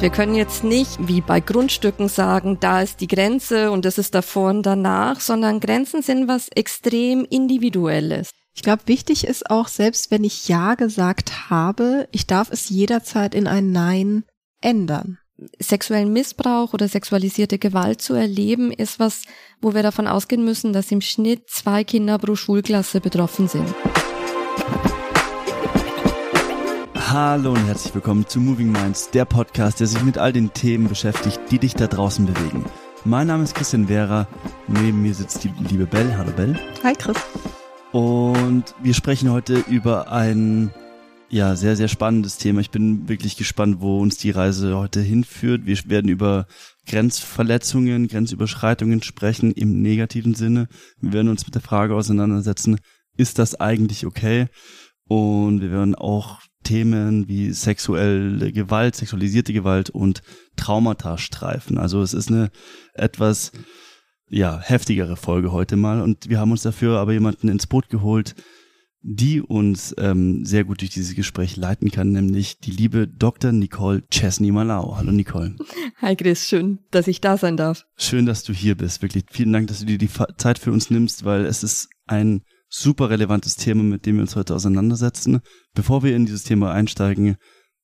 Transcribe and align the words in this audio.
Wir 0.00 0.10
können 0.10 0.36
jetzt 0.36 0.62
nicht 0.62 0.96
wie 1.08 1.20
bei 1.20 1.40
Grundstücken 1.40 2.08
sagen, 2.08 2.58
da 2.60 2.82
ist 2.82 3.00
die 3.00 3.08
Grenze 3.08 3.72
und 3.72 3.84
das 3.84 3.98
ist 3.98 4.14
davor 4.14 4.50
und 4.50 4.62
danach, 4.62 5.18
sondern 5.18 5.58
Grenzen 5.58 6.02
sind 6.02 6.28
was 6.28 6.48
extrem 6.50 7.24
Individuelles. 7.28 8.30
Ich 8.54 8.62
glaube, 8.62 8.82
wichtig 8.86 9.26
ist 9.26 9.50
auch, 9.50 9.66
selbst 9.66 10.12
wenn 10.12 10.22
ich 10.22 10.46
Ja 10.46 10.76
gesagt 10.76 11.50
habe, 11.50 12.08
ich 12.12 12.28
darf 12.28 12.48
es 12.52 12.68
jederzeit 12.68 13.34
in 13.34 13.48
ein 13.48 13.72
Nein 13.72 14.22
ändern. 14.60 15.18
Sexuellen 15.58 16.12
Missbrauch 16.12 16.74
oder 16.74 16.86
sexualisierte 16.86 17.58
Gewalt 17.58 18.00
zu 18.00 18.14
erleben, 18.14 18.70
ist 18.70 19.00
was, 19.00 19.22
wo 19.60 19.74
wir 19.74 19.82
davon 19.82 20.06
ausgehen 20.06 20.44
müssen, 20.44 20.72
dass 20.72 20.92
im 20.92 21.00
Schnitt 21.00 21.50
zwei 21.50 21.82
Kinder 21.82 22.18
pro 22.18 22.36
Schulklasse 22.36 23.00
betroffen 23.00 23.48
sind. 23.48 23.74
Hallo 27.10 27.52
und 27.52 27.64
herzlich 27.64 27.94
willkommen 27.94 28.26
zu 28.26 28.38
Moving 28.38 28.70
Minds, 28.70 29.10
der 29.10 29.24
Podcast, 29.24 29.80
der 29.80 29.86
sich 29.86 30.02
mit 30.02 30.18
all 30.18 30.30
den 30.30 30.52
Themen 30.52 30.88
beschäftigt, 30.88 31.40
die 31.50 31.58
dich 31.58 31.72
da 31.72 31.86
draußen 31.86 32.26
bewegen. 32.26 32.66
Mein 33.06 33.28
Name 33.28 33.44
ist 33.44 33.54
Christian 33.54 33.86
Vera, 33.86 34.28
neben 34.66 35.00
mir 35.00 35.14
sitzt 35.14 35.42
die 35.42 35.50
liebe 35.70 35.86
Bell. 35.86 36.18
Hallo 36.18 36.32
Bell. 36.32 36.58
Hi 36.84 36.92
Chris. 36.92 37.16
Und 37.92 38.74
wir 38.82 38.92
sprechen 38.92 39.32
heute 39.32 39.64
über 39.70 40.12
ein 40.12 40.70
ja, 41.30 41.56
sehr, 41.56 41.76
sehr 41.76 41.88
spannendes 41.88 42.36
Thema. 42.36 42.60
Ich 42.60 42.70
bin 42.70 43.08
wirklich 43.08 43.38
gespannt, 43.38 43.80
wo 43.80 44.00
uns 44.00 44.18
die 44.18 44.30
Reise 44.30 44.76
heute 44.76 45.00
hinführt. 45.00 45.64
Wir 45.64 45.78
werden 45.86 46.10
über 46.10 46.46
Grenzverletzungen, 46.86 48.08
Grenzüberschreitungen 48.08 49.02
sprechen 49.02 49.52
im 49.52 49.80
negativen 49.80 50.34
Sinne. 50.34 50.68
Wir 51.00 51.14
werden 51.14 51.28
uns 51.28 51.46
mit 51.46 51.54
der 51.54 51.62
Frage 51.62 51.94
auseinandersetzen, 51.94 52.78
ist 53.16 53.38
das 53.38 53.58
eigentlich 53.58 54.04
okay? 54.04 54.48
Und 55.08 55.62
wir 55.62 55.70
werden 55.70 55.94
auch 55.94 56.40
Themen 56.64 57.28
wie 57.28 57.52
sexuelle 57.52 58.52
Gewalt, 58.52 58.96
sexualisierte 58.96 59.52
Gewalt 59.52 59.90
und 59.90 60.22
Traumata 60.56 61.18
streifen. 61.18 61.78
Also 61.78 62.02
es 62.02 62.14
ist 62.14 62.28
eine 62.28 62.50
etwas 62.94 63.52
ja, 64.28 64.60
heftigere 64.60 65.16
Folge 65.16 65.52
heute 65.52 65.76
mal 65.76 66.02
und 66.02 66.28
wir 66.28 66.38
haben 66.38 66.50
uns 66.50 66.62
dafür 66.62 66.98
aber 66.98 67.12
jemanden 67.12 67.48
ins 67.48 67.66
Boot 67.66 67.88
geholt, 67.88 68.34
die 69.00 69.40
uns 69.40 69.94
ähm, 69.96 70.44
sehr 70.44 70.64
gut 70.64 70.80
durch 70.80 70.90
dieses 70.90 71.14
Gespräch 71.14 71.56
leiten 71.56 71.90
kann, 71.90 72.12
nämlich 72.12 72.58
die 72.58 72.72
liebe 72.72 73.06
Dr. 73.06 73.52
Nicole 73.52 74.02
Chesney-Malau. 74.10 74.96
Hallo 74.96 75.12
Nicole. 75.12 75.56
Hi 76.02 76.16
Chris, 76.16 76.46
schön, 76.48 76.80
dass 76.90 77.06
ich 77.06 77.20
da 77.20 77.38
sein 77.38 77.56
darf. 77.56 77.86
Schön, 77.96 78.26
dass 78.26 78.42
du 78.42 78.52
hier 78.52 78.76
bist. 78.76 79.00
Wirklich 79.02 79.24
vielen 79.30 79.52
Dank, 79.52 79.68
dass 79.68 79.80
du 79.80 79.86
dir 79.86 79.98
die 79.98 80.10
Zeit 80.36 80.58
für 80.58 80.72
uns 80.72 80.90
nimmst, 80.90 81.24
weil 81.24 81.46
es 81.46 81.62
ist 81.62 81.88
ein 82.06 82.42
super 82.68 83.10
relevantes 83.10 83.56
Thema, 83.56 83.82
mit 83.82 84.06
dem 84.06 84.16
wir 84.16 84.22
uns 84.22 84.36
heute 84.36 84.54
auseinandersetzen. 84.54 85.40
Bevor 85.74 86.02
wir 86.02 86.14
in 86.14 86.26
dieses 86.26 86.44
Thema 86.44 86.72
einsteigen, 86.72 87.36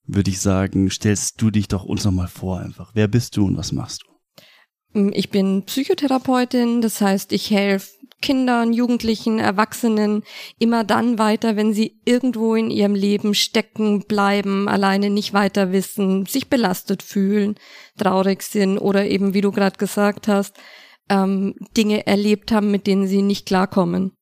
würde 0.07 0.31
ich 0.31 0.41
sagen, 0.41 0.91
stellst 0.91 1.41
du 1.41 1.51
dich 1.51 1.69
doch 1.69 1.85
uns 1.85 2.05
nochmal 2.05 2.29
vor 2.29 2.61
einfach. 2.61 2.91
Wer 2.95 3.09
bist 3.09 3.37
du 3.37 3.47
und 3.47 3.57
was 3.57 3.73
machst 3.73 4.03
du? 4.03 5.01
Mm, 5.01 5.11
ich 5.13 5.31
bin 5.31 5.65
Psychotherapeutin, 5.65 6.81
das 6.83 7.01
heißt, 7.01 7.33
ich 7.33 7.51
helfe 7.51 7.89
Kindern, 8.21 8.73
Jugendlichen, 8.73 9.39
Erwachsenen 9.39 10.23
immer 10.59 10.83
dann 10.83 11.19
weiter, 11.19 11.57
wenn 11.57 11.75
sie 11.75 12.01
irgendwo 12.07 12.55
in 12.55 12.71
ihrem 12.71 12.95
Leben 12.95 13.35
stecken 13.35 14.07
bleiben, 14.07 14.67
alleine 14.67 15.11
nicht 15.11 15.35
weiter 15.35 15.73
wissen, 15.73 16.25
sich 16.25 16.49
belastet 16.49 17.03
fühlen, 17.03 17.57
traurig 17.99 18.43
sind 18.43 18.79
oder 18.79 19.05
eben, 19.05 19.35
wie 19.35 19.43
du 19.43 19.53
gerade 19.53 19.77
gesagt 19.77 20.27
hast, 20.27 20.57
ähm, 21.11 21.55
Dinge 21.77 22.07
erlebt 22.07 22.51
haben, 22.51 22.71
mit 22.71 22.87
denen 22.87 23.07
sie 23.07 23.21
nicht 23.21 23.45
klarkommen. 23.45 24.13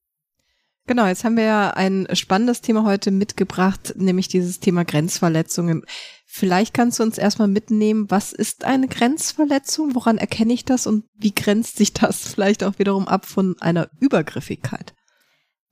Genau, 0.87 1.07
jetzt 1.07 1.23
haben 1.23 1.37
wir 1.37 1.45
ja 1.45 1.71
ein 1.71 2.09
spannendes 2.13 2.61
Thema 2.61 2.85
heute 2.85 3.13
mitgebracht, 3.13 3.95
nämlich 3.97 4.29
dieses 4.29 4.59
Thema 4.59 4.85
Grenzverletzungen. 4.85 5.85
Vielleicht 6.27 6.75
kannst 6.75 6.99
du 6.99 7.05
uns 7.05 7.19
erstmal 7.19 7.47
mitnehmen, 7.47 8.11
was 8.11 8.33
ist 8.33 8.65
eine 8.65 8.89
Grenzverletzung? 8.89 9.95
Woran 9.95 10.19
erkenne 10.19 10.53
ich 10.53 10.65
das 10.65 10.87
und 10.87 11.05
wie 11.15 11.35
grenzt 11.35 11.77
sich 11.77 11.93
das 11.93 12.27
vielleicht 12.33 12.65
auch 12.65 12.79
wiederum 12.79 13.07
ab 13.07 13.27
von 13.27 13.55
einer 13.61 13.91
Übergriffigkeit? 14.01 14.95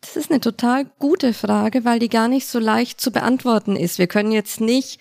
Das 0.01 0.17
ist 0.17 0.31
eine 0.31 0.41
total 0.41 0.87
gute 0.99 1.35
Frage, 1.35 1.85
weil 1.85 1.99
die 1.99 2.09
gar 2.09 2.29
nicht 2.29 2.47
so 2.47 2.59
leicht 2.59 3.01
zu 3.01 3.11
beantworten 3.11 3.77
ist. 3.77 3.99
Wir 3.99 4.07
können 4.07 4.33
jetzt 4.33 4.61
nicht 4.61 5.01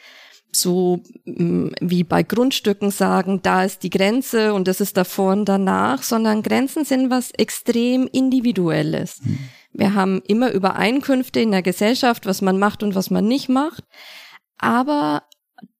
so 0.51 1.03
mm, 1.25 1.69
wie 1.79 2.03
bei 2.03 2.23
Grundstücken 2.23 2.89
sagen, 2.89 3.41
da 3.43 3.63
ist 3.63 3.83
die 3.83 3.89
Grenze 3.89 4.53
und 4.53 4.67
das 4.67 4.81
ist 4.81 4.97
davor 4.97 5.33
und 5.33 5.45
danach, 5.45 6.03
sondern 6.03 6.41
Grenzen 6.41 6.85
sind 6.85 7.11
was 7.11 7.31
extrem 7.31 8.07
Individuelles. 8.07 9.19
Hm. 9.23 9.37
Wir 9.79 9.93
haben 9.93 10.21
immer 10.27 10.51
Übereinkünfte 10.51 11.39
in 11.39 11.51
der 11.51 11.61
Gesellschaft, 11.61 12.25
was 12.25 12.41
man 12.41 12.59
macht 12.59 12.83
und 12.83 12.95
was 12.95 13.09
man 13.09 13.25
nicht 13.25 13.47
macht. 13.47 13.85
Aber 14.57 15.23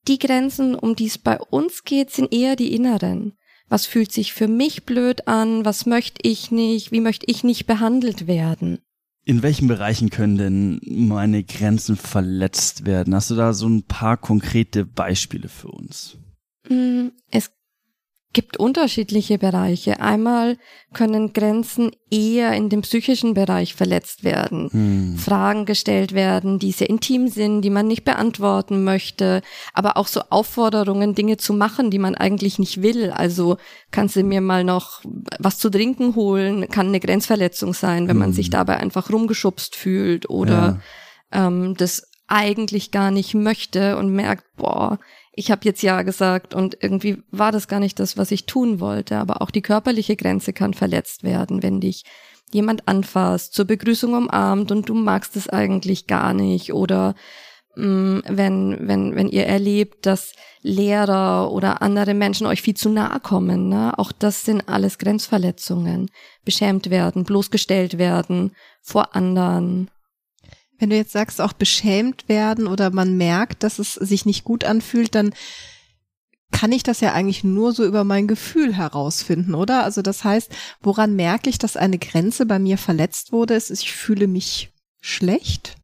die 0.07 0.19
Grenzen, 0.19 0.73
um 0.73 0.95
die 0.95 1.07
es 1.07 1.17
bei 1.17 1.37
uns 1.37 1.83
geht, 1.83 2.09
sind 2.09 2.33
eher 2.33 2.55
die 2.55 2.73
inneren. 2.73 3.33
Was 3.67 3.85
fühlt 3.85 4.13
sich 4.13 4.31
für 4.31 4.47
mich 4.47 4.85
blöd 4.85 5.27
an? 5.27 5.65
Was 5.65 5.85
möchte 5.85 6.21
ich 6.23 6.49
nicht? 6.49 6.93
Wie 6.93 7.01
möchte 7.01 7.25
ich 7.29 7.43
nicht 7.43 7.67
behandelt 7.67 8.25
werden? 8.25 8.79
In 9.25 9.43
welchen 9.43 9.67
Bereichen 9.67 10.09
können 10.09 10.37
denn 10.37 10.79
meine 10.85 11.43
Grenzen 11.43 11.97
verletzt 11.97 12.85
werden? 12.85 13.13
Hast 13.13 13.29
du 13.31 13.35
da 13.35 13.51
so 13.51 13.67
ein 13.67 13.83
paar 13.83 14.15
konkrete 14.15 14.85
Beispiele 14.85 15.49
für 15.49 15.67
uns? 15.67 16.17
Mm, 16.69 17.09
es 17.29 17.51
gibt 18.31 18.57
unterschiedliche 18.57 19.39
Bereiche. 19.39 20.01
Einmal 20.01 20.57
können 20.93 21.33
Grenzen 21.33 21.91
eher 22.11 22.53
in 22.53 22.69
dem 22.69 22.81
psychischen 22.81 23.33
Bereich 23.33 23.73
verletzt 23.73 24.23
werden. 24.23 24.69
Hm. 24.71 25.17
Fragen 25.17 25.65
gestellt 25.65 26.13
werden, 26.13 26.59
die 26.59 26.71
sehr 26.71 26.89
intim 26.89 27.27
sind, 27.27 27.61
die 27.61 27.71
man 27.71 27.87
nicht 27.87 28.03
beantworten 28.05 28.83
möchte, 28.83 29.41
aber 29.73 29.97
auch 29.97 30.05
so 30.05 30.21
Aufforderungen, 30.29 31.15
Dinge 31.15 31.37
zu 31.37 31.53
machen, 31.53 31.89
die 31.89 31.99
man 31.99 32.13
eigentlich 32.13 32.59
nicht 32.59 32.83
will. 32.83 33.09
Also 33.09 33.57
kannst 33.89 34.15
du 34.15 34.23
mir 34.23 34.41
mal 34.41 34.63
noch 34.63 35.01
was 35.39 35.57
zu 35.57 35.71
trinken 35.71 36.15
holen, 36.15 36.69
kann 36.69 36.87
eine 36.87 36.99
Grenzverletzung 36.99 37.73
sein, 37.73 38.07
wenn 38.07 38.15
hm. 38.15 38.19
man 38.19 38.33
sich 38.33 38.51
dabei 38.51 38.77
einfach 38.77 39.11
rumgeschubst 39.11 39.75
fühlt 39.75 40.29
oder 40.29 40.81
ja. 41.33 41.47
ähm, 41.47 41.73
das 41.75 42.03
eigentlich 42.27 42.91
gar 42.91 43.09
nicht 43.09 43.33
möchte 43.33 43.97
und 43.97 44.13
merkt, 44.13 44.45
boah, 44.55 44.99
ich 45.31 45.51
habe 45.51 45.61
jetzt 45.63 45.81
ja 45.81 46.01
gesagt 46.01 46.53
und 46.53 46.77
irgendwie 46.81 47.23
war 47.31 47.51
das 47.51 47.67
gar 47.67 47.79
nicht 47.79 47.99
das, 47.99 48.17
was 48.17 48.31
ich 48.31 48.45
tun 48.45 48.79
wollte. 48.79 49.17
Aber 49.17 49.41
auch 49.41 49.51
die 49.51 49.61
körperliche 49.61 50.15
Grenze 50.15 50.53
kann 50.53 50.73
verletzt 50.73 51.23
werden, 51.23 51.63
wenn 51.63 51.79
dich 51.79 52.03
jemand 52.51 52.87
anfasst, 52.87 53.53
zur 53.53 53.65
Begrüßung 53.65 54.13
umarmt 54.13 54.71
und 54.71 54.89
du 54.89 54.93
magst 54.95 55.35
es 55.35 55.47
eigentlich 55.47 56.07
gar 56.07 56.33
nicht 56.33 56.73
oder 56.73 57.15
mh, 57.75 57.85
mm, 57.85 58.23
wenn, 58.27 58.77
wenn, 58.81 59.15
wenn 59.15 59.29
ihr 59.29 59.45
erlebt, 59.45 60.05
dass 60.05 60.33
Lehrer 60.61 61.51
oder 61.51 61.81
andere 61.81 62.13
Menschen 62.13 62.47
euch 62.47 62.61
viel 62.61 62.75
zu 62.75 62.89
nahe 62.89 63.19
kommen, 63.19 63.69
ne? 63.69 63.97
auch 63.97 64.11
das 64.11 64.43
sind 64.43 64.67
alles 64.67 64.97
Grenzverletzungen. 64.97 66.09
Beschämt 66.43 66.89
werden, 66.89 67.23
bloßgestellt 67.23 67.97
werden 67.97 68.55
vor 68.81 69.15
anderen. 69.15 69.89
Wenn 70.79 70.89
du 70.89 70.95
jetzt 70.95 71.11
sagst, 71.11 71.41
auch 71.41 71.53
beschämt 71.53 72.27
werden 72.27 72.65
oder 72.65 72.89
man 72.91 73.17
merkt, 73.17 73.63
dass 73.63 73.79
es 73.79 73.93
sich 73.93 74.25
nicht 74.25 74.43
gut 74.43 74.63
anfühlt, 74.63 75.13
dann 75.13 75.31
kann 76.51 76.71
ich 76.71 76.83
das 76.83 76.99
ja 76.99 77.13
eigentlich 77.13 77.43
nur 77.43 77.73
so 77.73 77.85
über 77.85 78.03
mein 78.03 78.27
Gefühl 78.27 78.73
herausfinden, 78.75 79.53
oder? 79.53 79.83
Also 79.83 80.01
das 80.01 80.23
heißt, 80.23 80.51
woran 80.81 81.15
merke 81.15 81.49
ich, 81.49 81.59
dass 81.59 81.77
eine 81.77 81.99
Grenze 81.99 82.45
bei 82.45 82.57
mir 82.57 82.77
verletzt 82.77 83.31
wurde, 83.31 83.53
ist, 83.53 83.69
ich 83.69 83.91
fühle 83.91 84.27
mich 84.27 84.71
schlecht? 84.99 85.78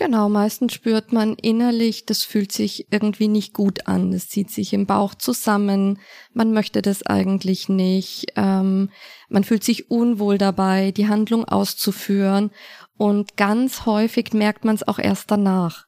Genau, 0.00 0.30
meistens 0.30 0.72
spürt 0.72 1.12
man 1.12 1.34
innerlich, 1.34 2.06
das 2.06 2.24
fühlt 2.24 2.52
sich 2.52 2.90
irgendwie 2.90 3.28
nicht 3.28 3.52
gut 3.52 3.86
an, 3.86 4.14
es 4.14 4.30
zieht 4.30 4.50
sich 4.50 4.72
im 4.72 4.86
Bauch 4.86 5.14
zusammen, 5.14 5.98
man 6.32 6.54
möchte 6.54 6.80
das 6.80 7.02
eigentlich 7.02 7.68
nicht, 7.68 8.32
ähm, 8.34 8.88
man 9.28 9.44
fühlt 9.44 9.62
sich 9.62 9.90
unwohl 9.90 10.38
dabei, 10.38 10.90
die 10.90 11.06
Handlung 11.06 11.44
auszuführen 11.44 12.50
und 12.96 13.36
ganz 13.36 13.84
häufig 13.84 14.32
merkt 14.32 14.64
man 14.64 14.74
es 14.74 14.88
auch 14.88 14.98
erst 14.98 15.30
danach. 15.30 15.84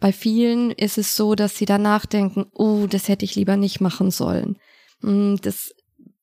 Bei 0.00 0.14
vielen 0.14 0.70
ist 0.70 0.96
es 0.96 1.14
so, 1.14 1.34
dass 1.34 1.58
sie 1.58 1.66
danach 1.66 2.06
denken, 2.06 2.46
oh, 2.54 2.86
das 2.88 3.08
hätte 3.08 3.26
ich 3.26 3.34
lieber 3.34 3.58
nicht 3.58 3.82
machen 3.82 4.10
sollen. 4.10 4.56
Hm, 5.02 5.38
das 5.42 5.74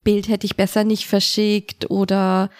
Bild 0.02 0.28
hätte 0.28 0.46
ich 0.46 0.56
besser 0.56 0.82
nicht 0.82 1.06
verschickt 1.06 1.90
oder 1.90 2.50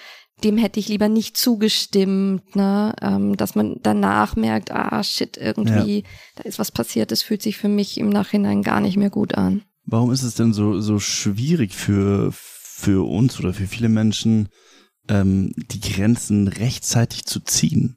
dem 0.41 0.59
hätte 0.59 0.81
ich 0.81 0.89
lieber 0.89 1.09
nicht 1.09 1.37
zugestimmt, 1.37 2.57
ne? 2.57 2.95
Ähm, 3.01 3.37
dass 3.37 3.55
man 3.55 3.77
danach 3.83 4.37
merkt, 4.37 4.73
ah 4.73 5.03
shit, 5.03 5.37
irgendwie, 5.37 5.99
ja. 5.99 6.09
da 6.37 6.43
ist 6.45 6.59
was 6.59 6.73
passiert, 6.73 7.11
das 7.11 7.23
fühlt 7.23 7.43
sich 7.43 7.59
für 7.59 7.69
mich 7.69 7.99
im 7.99 8.09
Nachhinein 8.09 8.63
gar 8.63 8.81
nicht 8.81 8.97
mehr 8.97 9.11
gut 9.11 9.35
an. 9.35 9.63
Warum 9.85 10.13
ist 10.13 10.23
es 10.23 10.35
denn 10.35 10.53
so, 10.53 10.81
so 10.81 10.99
schwierig 10.99 11.75
für, 11.75 12.31
für 12.33 13.09
uns 13.09 13.39
oder 13.41 13.53
für 13.53 13.67
viele 13.67 13.89
Menschen, 13.89 14.49
ähm, 15.09 15.53
die 15.57 15.81
Grenzen 15.81 16.49
rechtzeitig 16.49 17.25
zu 17.25 17.41
ziehen? 17.41 17.97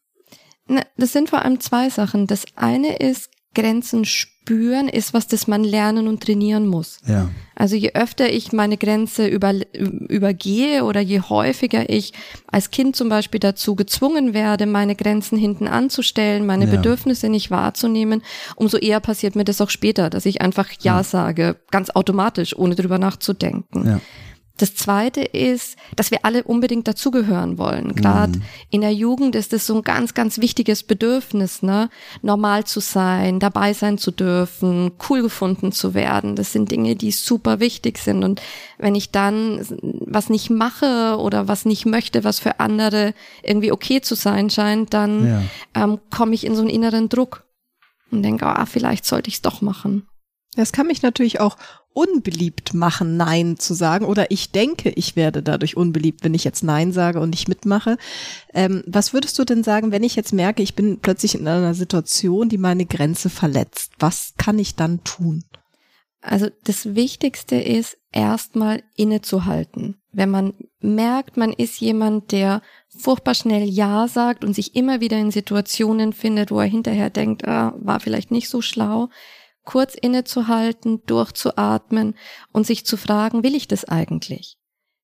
Na, 0.67 0.81
das 0.97 1.11
sind 1.11 1.29
vor 1.29 1.43
allem 1.43 1.59
zwei 1.59 1.89
Sachen. 1.89 2.27
Das 2.27 2.45
eine 2.55 2.97
ist 2.97 3.29
Grenzen 3.53 4.05
spüren, 4.05 4.89
ist 4.89 5.13
was, 5.13 5.27
das 5.27 5.47
man 5.47 5.63
lernen 5.63 6.07
und 6.07 6.23
trainieren 6.23 6.67
muss. 6.67 6.99
Ja. 7.07 7.29
Also 7.55 7.75
je 7.75 7.91
öfter 7.93 8.31
ich 8.31 8.51
meine 8.51 8.77
Grenze 8.77 9.27
über, 9.27 9.53
übergehe 9.73 10.83
oder 10.83 10.99
je 10.99 11.21
häufiger 11.21 11.89
ich 11.89 12.13
als 12.51 12.71
Kind 12.71 12.95
zum 12.95 13.09
Beispiel 13.09 13.39
dazu 13.39 13.75
gezwungen 13.75 14.33
werde, 14.33 14.65
meine 14.65 14.95
Grenzen 14.95 15.37
hinten 15.37 15.67
anzustellen, 15.67 16.45
meine 16.45 16.65
Ja. 16.65 16.71
Bedürfnisse 16.71 17.29
nicht 17.29 17.51
wahrzunehmen, 17.51 18.21
umso 18.55 18.77
eher 18.77 18.99
passiert 18.99 19.35
mir 19.35 19.45
das 19.45 19.61
auch 19.61 19.69
später, 19.69 20.09
dass 20.09 20.25
ich 20.25 20.41
einfach 20.41 20.69
Ja 20.81 21.03
sage, 21.03 21.55
ganz 21.71 21.89
automatisch, 21.91 22.57
ohne 22.57 22.75
drüber 22.75 22.97
nachzudenken. 22.97 23.87
Ja. 23.87 24.01
Das 24.57 24.75
zweite 24.75 25.21
ist, 25.21 25.77
dass 25.95 26.11
wir 26.11 26.25
alle 26.25 26.43
unbedingt 26.43 26.87
dazugehören 26.87 27.57
wollen. 27.57 27.95
Gerade 27.95 28.39
in 28.69 28.81
der 28.81 28.93
Jugend 28.93 29.35
ist 29.35 29.51
es 29.51 29.65
so 29.65 29.75
ein 29.75 29.81
ganz, 29.81 30.13
ganz 30.13 30.37
wichtiges 30.37 30.83
Bedürfnis, 30.83 31.63
ne? 31.63 31.89
Normal 32.21 32.63
zu 32.63 32.79
sein, 32.79 33.39
dabei 33.39 33.73
sein 33.73 33.97
zu 33.97 34.11
dürfen, 34.11 34.91
cool 35.09 35.23
gefunden 35.23 35.71
zu 35.71 35.95
werden. 35.95 36.35
Das 36.35 36.51
sind 36.51 36.69
Dinge, 36.69 36.95
die 36.95 37.11
super 37.11 37.59
wichtig 37.59 37.97
sind. 37.97 38.23
Und 38.23 38.43
wenn 38.77 38.93
ich 38.93 39.09
dann 39.09 39.59
was 40.05 40.29
nicht 40.29 40.51
mache 40.51 41.17
oder 41.17 41.47
was 41.47 41.65
nicht 41.65 41.87
möchte, 41.87 42.23
was 42.23 42.37
für 42.39 42.59
andere 42.59 43.15
irgendwie 43.41 43.71
okay 43.71 44.01
zu 44.01 44.13
sein 44.13 44.51
scheint, 44.51 44.93
dann 44.93 45.27
Ja. 45.27 45.41
ähm, 45.73 45.99
komme 46.11 46.35
ich 46.35 46.45
in 46.45 46.53
so 46.55 46.61
einen 46.61 46.69
inneren 46.69 47.09
Druck 47.09 47.43
und 48.11 48.21
denke, 48.21 48.45
ah, 48.45 48.67
vielleicht 48.67 49.05
sollte 49.05 49.29
ich 49.29 49.35
es 49.37 49.41
doch 49.41 49.61
machen. 49.61 50.07
Das 50.55 50.71
kann 50.71 50.85
mich 50.85 51.01
natürlich 51.01 51.39
auch 51.39 51.57
unbeliebt 51.93 52.73
machen, 52.73 53.17
Nein 53.17 53.57
zu 53.57 53.73
sagen. 53.73 54.05
Oder 54.05 54.31
ich 54.31 54.51
denke, 54.51 54.89
ich 54.89 55.15
werde 55.15 55.43
dadurch 55.43 55.77
unbeliebt, 55.77 56.23
wenn 56.23 56.33
ich 56.33 56.43
jetzt 56.43 56.63
Nein 56.63 56.91
sage 56.91 57.19
und 57.19 57.29
nicht 57.29 57.47
mitmache. 57.47 57.97
Ähm, 58.53 58.83
was 58.87 59.13
würdest 59.13 59.37
du 59.39 59.45
denn 59.45 59.63
sagen, 59.63 59.91
wenn 59.91 60.03
ich 60.03 60.15
jetzt 60.15 60.33
merke, 60.33 60.63
ich 60.63 60.75
bin 60.75 60.99
plötzlich 60.99 61.35
in 61.35 61.47
einer 61.47 61.73
Situation, 61.73 62.49
die 62.49 62.57
meine 62.57 62.85
Grenze 62.85 63.29
verletzt? 63.29 63.93
Was 63.99 64.33
kann 64.37 64.59
ich 64.59 64.75
dann 64.75 65.03
tun? 65.03 65.43
Also 66.21 66.47
das 66.63 66.95
Wichtigste 66.95 67.57
ist 67.57 67.97
erstmal 68.13 68.81
innezuhalten. 68.95 70.01
Wenn 70.13 70.29
man 70.29 70.53
merkt, 70.79 71.35
man 71.35 71.51
ist 71.51 71.81
jemand, 71.81 72.31
der 72.31 72.61
furchtbar 72.87 73.33
schnell 73.33 73.67
Ja 73.67 74.07
sagt 74.07 74.45
und 74.45 74.53
sich 74.53 74.75
immer 74.75 75.01
wieder 75.01 75.17
in 75.17 75.31
Situationen 75.31 76.13
findet, 76.13 76.49
wo 76.49 76.59
er 76.59 76.67
hinterher 76.67 77.09
denkt, 77.09 77.45
ah, 77.45 77.73
war 77.77 77.99
vielleicht 77.99 78.31
nicht 78.31 78.47
so 78.47 78.61
schlau, 78.61 79.09
kurz 79.63 79.95
innezuhalten, 79.95 81.01
durchzuatmen 81.05 82.15
und 82.51 82.65
sich 82.67 82.85
zu 82.85 82.97
fragen, 82.97 83.43
will 83.43 83.55
ich 83.55 83.67
das 83.67 83.85
eigentlich? 83.85 84.57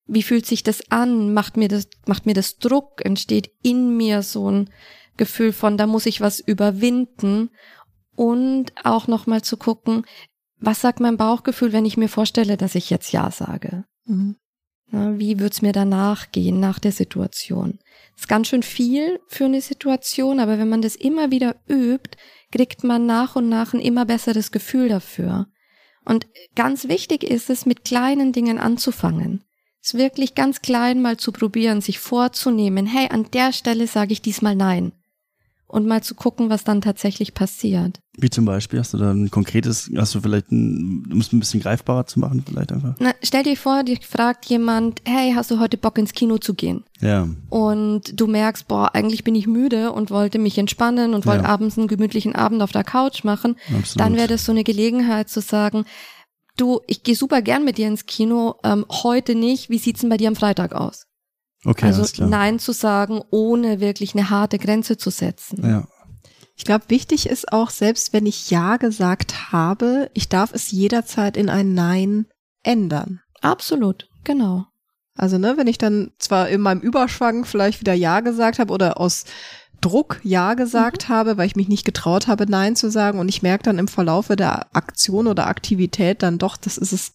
Wie 0.06 0.22
fühlt 0.22 0.46
sich 0.46 0.62
das 0.62 0.90
an? 0.90 1.32
Macht 1.32 1.56
mir 1.56 1.68
das, 1.68 1.88
macht 2.06 2.26
mir 2.26 2.34
das 2.34 2.58
Druck? 2.58 3.04
Entsteht 3.04 3.52
in 3.62 3.96
mir 3.96 4.22
so 4.22 4.50
ein 4.50 4.70
Gefühl 5.16 5.52
von, 5.52 5.76
da 5.76 5.86
muss 5.86 6.06
ich 6.06 6.20
was 6.20 6.40
überwinden? 6.40 7.50
Und 8.16 8.72
auch 8.84 9.06
nochmal 9.06 9.42
zu 9.42 9.56
gucken, 9.56 10.04
was 10.58 10.80
sagt 10.80 11.00
mein 11.00 11.16
Bauchgefühl, 11.16 11.72
wenn 11.72 11.86
ich 11.86 11.96
mir 11.96 12.08
vorstelle, 12.08 12.56
dass 12.56 12.74
ich 12.74 12.90
jetzt 12.90 13.12
Ja 13.12 13.30
sage? 13.30 13.84
Mhm. 14.04 14.36
Wie 14.92 15.38
wird's 15.38 15.62
mir 15.62 15.72
danach 15.72 16.32
gehen, 16.32 16.58
nach 16.58 16.78
der 16.78 16.92
Situation? 16.92 17.78
ist 18.20 18.28
ganz 18.28 18.48
schön 18.48 18.62
viel 18.62 19.18
für 19.28 19.46
eine 19.46 19.62
Situation, 19.62 20.40
aber 20.40 20.58
wenn 20.58 20.68
man 20.68 20.82
das 20.82 20.94
immer 20.94 21.30
wieder 21.30 21.56
übt, 21.68 22.18
kriegt 22.52 22.84
man 22.84 23.06
nach 23.06 23.34
und 23.34 23.48
nach 23.48 23.72
ein 23.72 23.80
immer 23.80 24.04
besseres 24.04 24.52
Gefühl 24.52 24.88
dafür. 24.88 25.46
Und 26.04 26.26
ganz 26.54 26.88
wichtig 26.88 27.24
ist 27.24 27.48
es, 27.48 27.64
mit 27.64 27.84
kleinen 27.84 28.32
Dingen 28.32 28.58
anzufangen. 28.58 29.44
Es 29.82 29.94
wirklich 29.94 30.34
ganz 30.34 30.60
klein 30.60 31.00
mal 31.00 31.16
zu 31.16 31.32
probieren, 31.32 31.80
sich 31.80 31.98
vorzunehmen, 31.98 32.86
hey, 32.86 33.08
an 33.10 33.30
der 33.32 33.52
Stelle 33.52 33.86
sage 33.86 34.12
ich 34.12 34.20
diesmal 34.20 34.54
Nein. 34.54 34.92
Und 35.70 35.86
mal 35.86 36.02
zu 36.02 36.16
gucken, 36.16 36.50
was 36.50 36.64
dann 36.64 36.80
tatsächlich 36.80 37.32
passiert. 37.32 38.00
Wie 38.18 38.28
zum 38.28 38.44
Beispiel, 38.44 38.80
hast 38.80 38.92
du 38.92 38.98
da 38.98 39.12
ein 39.12 39.30
konkretes, 39.30 39.88
hast 39.96 40.16
du 40.16 40.20
vielleicht 40.20 40.50
ein, 40.50 41.04
um 41.12 41.20
es 41.20 41.32
ein 41.32 41.38
bisschen 41.38 41.60
greifbarer 41.60 42.06
zu 42.06 42.18
machen, 42.18 42.42
vielleicht 42.44 42.72
einfach? 42.72 42.96
Na, 42.98 43.12
stell 43.22 43.44
dir 43.44 43.56
vor, 43.56 43.84
dir 43.84 43.96
fragt 44.02 44.46
jemand, 44.46 45.00
hey, 45.06 45.32
hast 45.32 45.52
du 45.52 45.60
heute 45.60 45.76
Bock 45.78 45.96
ins 45.96 46.12
Kino 46.12 46.38
zu 46.38 46.54
gehen? 46.54 46.82
Ja. 47.00 47.28
Und 47.50 48.20
du 48.20 48.26
merkst, 48.26 48.66
boah, 48.66 48.94
eigentlich 48.96 49.22
bin 49.22 49.36
ich 49.36 49.46
müde 49.46 49.92
und 49.92 50.10
wollte 50.10 50.40
mich 50.40 50.58
entspannen 50.58 51.14
und 51.14 51.24
wollte 51.24 51.44
Ja. 51.44 51.50
abends 51.50 51.78
einen 51.78 51.86
gemütlichen 51.86 52.34
Abend 52.34 52.62
auf 52.62 52.72
der 52.72 52.82
Couch 52.84 53.22
machen. 53.22 53.54
Absolut. 53.68 54.00
Dann 54.00 54.16
wäre 54.16 54.26
das 54.28 54.44
so 54.44 54.50
eine 54.50 54.64
Gelegenheit 54.64 55.28
zu 55.28 55.40
sagen, 55.40 55.84
du, 56.56 56.80
ich 56.88 57.04
gehe 57.04 57.14
super 57.14 57.42
gern 57.42 57.64
mit 57.64 57.78
dir 57.78 57.86
ins 57.86 58.06
Kino, 58.06 58.56
ähm, 58.64 58.84
heute 58.90 59.36
nicht, 59.36 59.70
wie 59.70 59.78
sieht's 59.78 60.00
denn 60.00 60.10
bei 60.10 60.16
dir 60.16 60.28
am 60.28 60.36
Freitag 60.36 60.74
aus? 60.74 61.06
Okay, 61.64 61.86
also 61.86 62.04
klar. 62.04 62.28
Nein 62.28 62.58
zu 62.58 62.72
sagen, 62.72 63.20
ohne 63.30 63.80
wirklich 63.80 64.14
eine 64.14 64.30
harte 64.30 64.58
Grenze 64.58 64.96
zu 64.96 65.10
setzen. 65.10 65.62
Ja. 65.62 65.88
Ich 66.56 66.64
glaube, 66.64 66.84
wichtig 66.88 67.28
ist 67.28 67.52
auch, 67.52 67.70
selbst 67.70 68.12
wenn 68.12 68.26
ich 68.26 68.50
Ja 68.50 68.76
gesagt 68.76 69.52
habe, 69.52 70.10
ich 70.14 70.28
darf 70.28 70.52
es 70.52 70.70
jederzeit 70.70 71.36
in 71.36 71.48
ein 71.48 71.74
Nein 71.74 72.26
ändern. 72.62 73.20
Absolut, 73.40 74.08
genau. 74.24 74.66
Also, 75.16 75.38
ne, 75.38 75.56
wenn 75.56 75.66
ich 75.66 75.78
dann 75.78 76.12
zwar 76.18 76.48
in 76.48 76.60
meinem 76.60 76.80
Überschwang 76.80 77.44
vielleicht 77.44 77.80
wieder 77.80 77.94
Ja 77.94 78.20
gesagt 78.20 78.58
habe 78.58 78.72
oder 78.72 79.00
aus 79.00 79.24
Druck 79.80 80.20
Ja 80.22 80.54
gesagt 80.54 81.08
habe, 81.08 81.36
weil 81.36 81.46
ich 81.46 81.56
mich 81.56 81.68
nicht 81.68 81.84
getraut 81.84 82.26
habe, 82.26 82.46
Nein 82.46 82.76
zu 82.76 82.90
sagen 82.90 83.18
und 83.18 83.28
ich 83.28 83.42
merke 83.42 83.64
dann 83.64 83.78
im 83.78 83.88
Verlaufe 83.88 84.36
der 84.36 84.74
Aktion 84.76 85.26
oder 85.26 85.46
Aktivität 85.46 86.22
dann 86.22 86.38
doch, 86.38 86.56
das 86.56 86.76
ist 86.76 86.92
es 86.92 87.12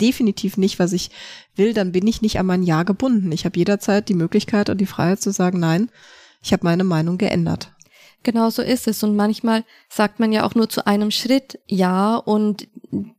definitiv 0.00 0.56
nicht, 0.56 0.78
was 0.78 0.92
ich 0.92 1.10
will, 1.54 1.74
dann 1.74 1.92
bin 1.92 2.06
ich 2.06 2.22
nicht 2.22 2.38
an 2.38 2.46
mein 2.46 2.62
Ja 2.62 2.82
gebunden. 2.82 3.32
Ich 3.32 3.44
habe 3.44 3.58
jederzeit 3.58 4.08
die 4.08 4.14
Möglichkeit 4.14 4.70
und 4.70 4.78
die 4.78 4.86
Freiheit 4.86 5.20
zu 5.20 5.30
sagen, 5.30 5.60
nein, 5.60 5.90
ich 6.42 6.52
habe 6.52 6.64
meine 6.64 6.84
Meinung 6.84 7.18
geändert. 7.18 7.72
Genau 8.22 8.50
so 8.50 8.62
ist 8.62 8.86
es. 8.86 9.02
Und 9.02 9.16
manchmal 9.16 9.64
sagt 9.88 10.20
man 10.20 10.32
ja 10.32 10.44
auch 10.44 10.54
nur 10.54 10.68
zu 10.68 10.86
einem 10.86 11.10
Schritt 11.10 11.58
Ja 11.66 12.16
und 12.16 12.68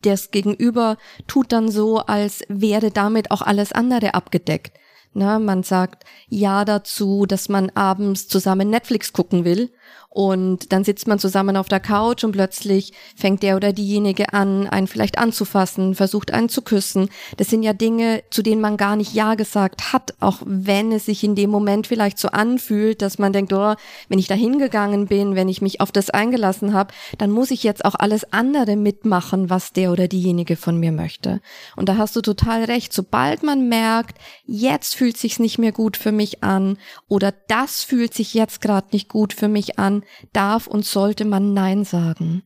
das 0.02 0.32
Gegenüber 0.32 0.98
tut 1.28 1.52
dann 1.52 1.70
so, 1.70 2.00
als 2.00 2.42
wäre 2.48 2.92
damit 2.92 3.32
auch 3.32 3.42
alles 3.42 3.72
andere 3.72 4.14
abgedeckt. 4.14 4.78
Na, 5.14 5.40
man 5.40 5.62
sagt 5.64 6.06
Ja 6.28 6.66
dazu, 6.66 7.26
dass 7.26 7.48
man 7.48 7.70
abends 7.72 8.28
zusammen 8.28 8.70
Netflix 8.70 9.14
gucken 9.14 9.46
will 9.46 9.72
und 10.14 10.72
dann 10.72 10.84
sitzt 10.84 11.08
man 11.08 11.18
zusammen 11.18 11.58
auf 11.58 11.70
der 11.70 11.80
Couch 11.80 12.24
und 12.24 12.34
plötzlich 12.34 12.94
fängt 13.16 13.42
der 13.42 13.56
oder 13.56 13.74
diejenige 13.74 14.32
an, 14.32 14.68
einen 14.68 14.86
vielleicht 14.86 15.18
anzufassen, 15.18 15.96
versucht 15.96 16.32
einen 16.32 16.50
zu 16.50 16.62
küssen. 16.62 17.10
Das 17.38 17.50
sind 17.50 17.64
ja 17.64 17.74
Dinge, 17.74 18.24
zu 18.30 18.44
denen 18.44 18.62
man 18.62 18.78
gar 18.78 18.96
nicht 18.96 19.16
Ja 19.16 19.34
gesagt 19.34 19.92
hat, 19.92 20.14
auch 20.20 20.38
wenn 20.46 20.92
es 20.92 21.08
sich 21.08 21.24
in 21.24 21.34
dem 21.34 21.50
Moment 21.50 21.88
vielleicht 21.88 22.20
so 22.20 22.28
anfühlt, 22.28 23.02
dass 23.02 23.18
man 23.18 23.34
denkt, 23.34 23.54
oh, 23.54 23.74
wenn 24.08 24.20
ich 24.20 24.28
da 24.28 24.36
hingegangen 24.36 25.08
bin, 25.08 25.34
wenn 25.34 25.50
ich 25.50 25.64
mich 25.64 25.82
auf 25.82 25.92
das 25.92 26.12
eingelassen 26.12 26.76
habe, 26.76 26.94
dann 27.18 27.32
muss 27.32 27.50
ich 27.50 27.64
jetzt 27.64 27.84
auch 27.84 27.96
alles 27.96 28.32
andere 28.32 28.76
mitmachen, 28.76 29.50
was 29.50 29.74
der 29.74 29.92
oder 29.92 30.08
diejenige 30.08 30.58
von 30.58 30.78
mir 30.80 30.92
möchte. 30.92 31.42
Und 31.76 31.90
da 31.90 31.98
hast 31.98 32.16
du 32.16 32.22
total 32.22 32.66
recht. 32.66 32.94
Sobald 32.94 33.42
man 33.42 33.68
merkt, 33.68 34.20
jetzt 34.46 34.94
fühlt 34.94 35.18
sich's 35.18 35.40
nicht 35.40 35.58
mehr 35.58 35.72
gut 35.72 35.98
für 35.98 36.12
mich 36.12 36.44
an 36.44 36.78
oder 37.08 37.34
das 37.48 37.84
fühlt 37.84 38.14
sich 38.14 38.36
jetzt 38.36 38.62
gerade 38.62 38.90
nicht 38.92 39.10
gut 39.10 39.34
für 39.34 39.48
mich 39.48 39.80
an, 39.80 40.03
darf 40.32 40.68
und 40.68 40.86
sollte 40.86 41.26
man 41.26 41.54
Nein 41.54 41.86
sagen. 41.86 42.44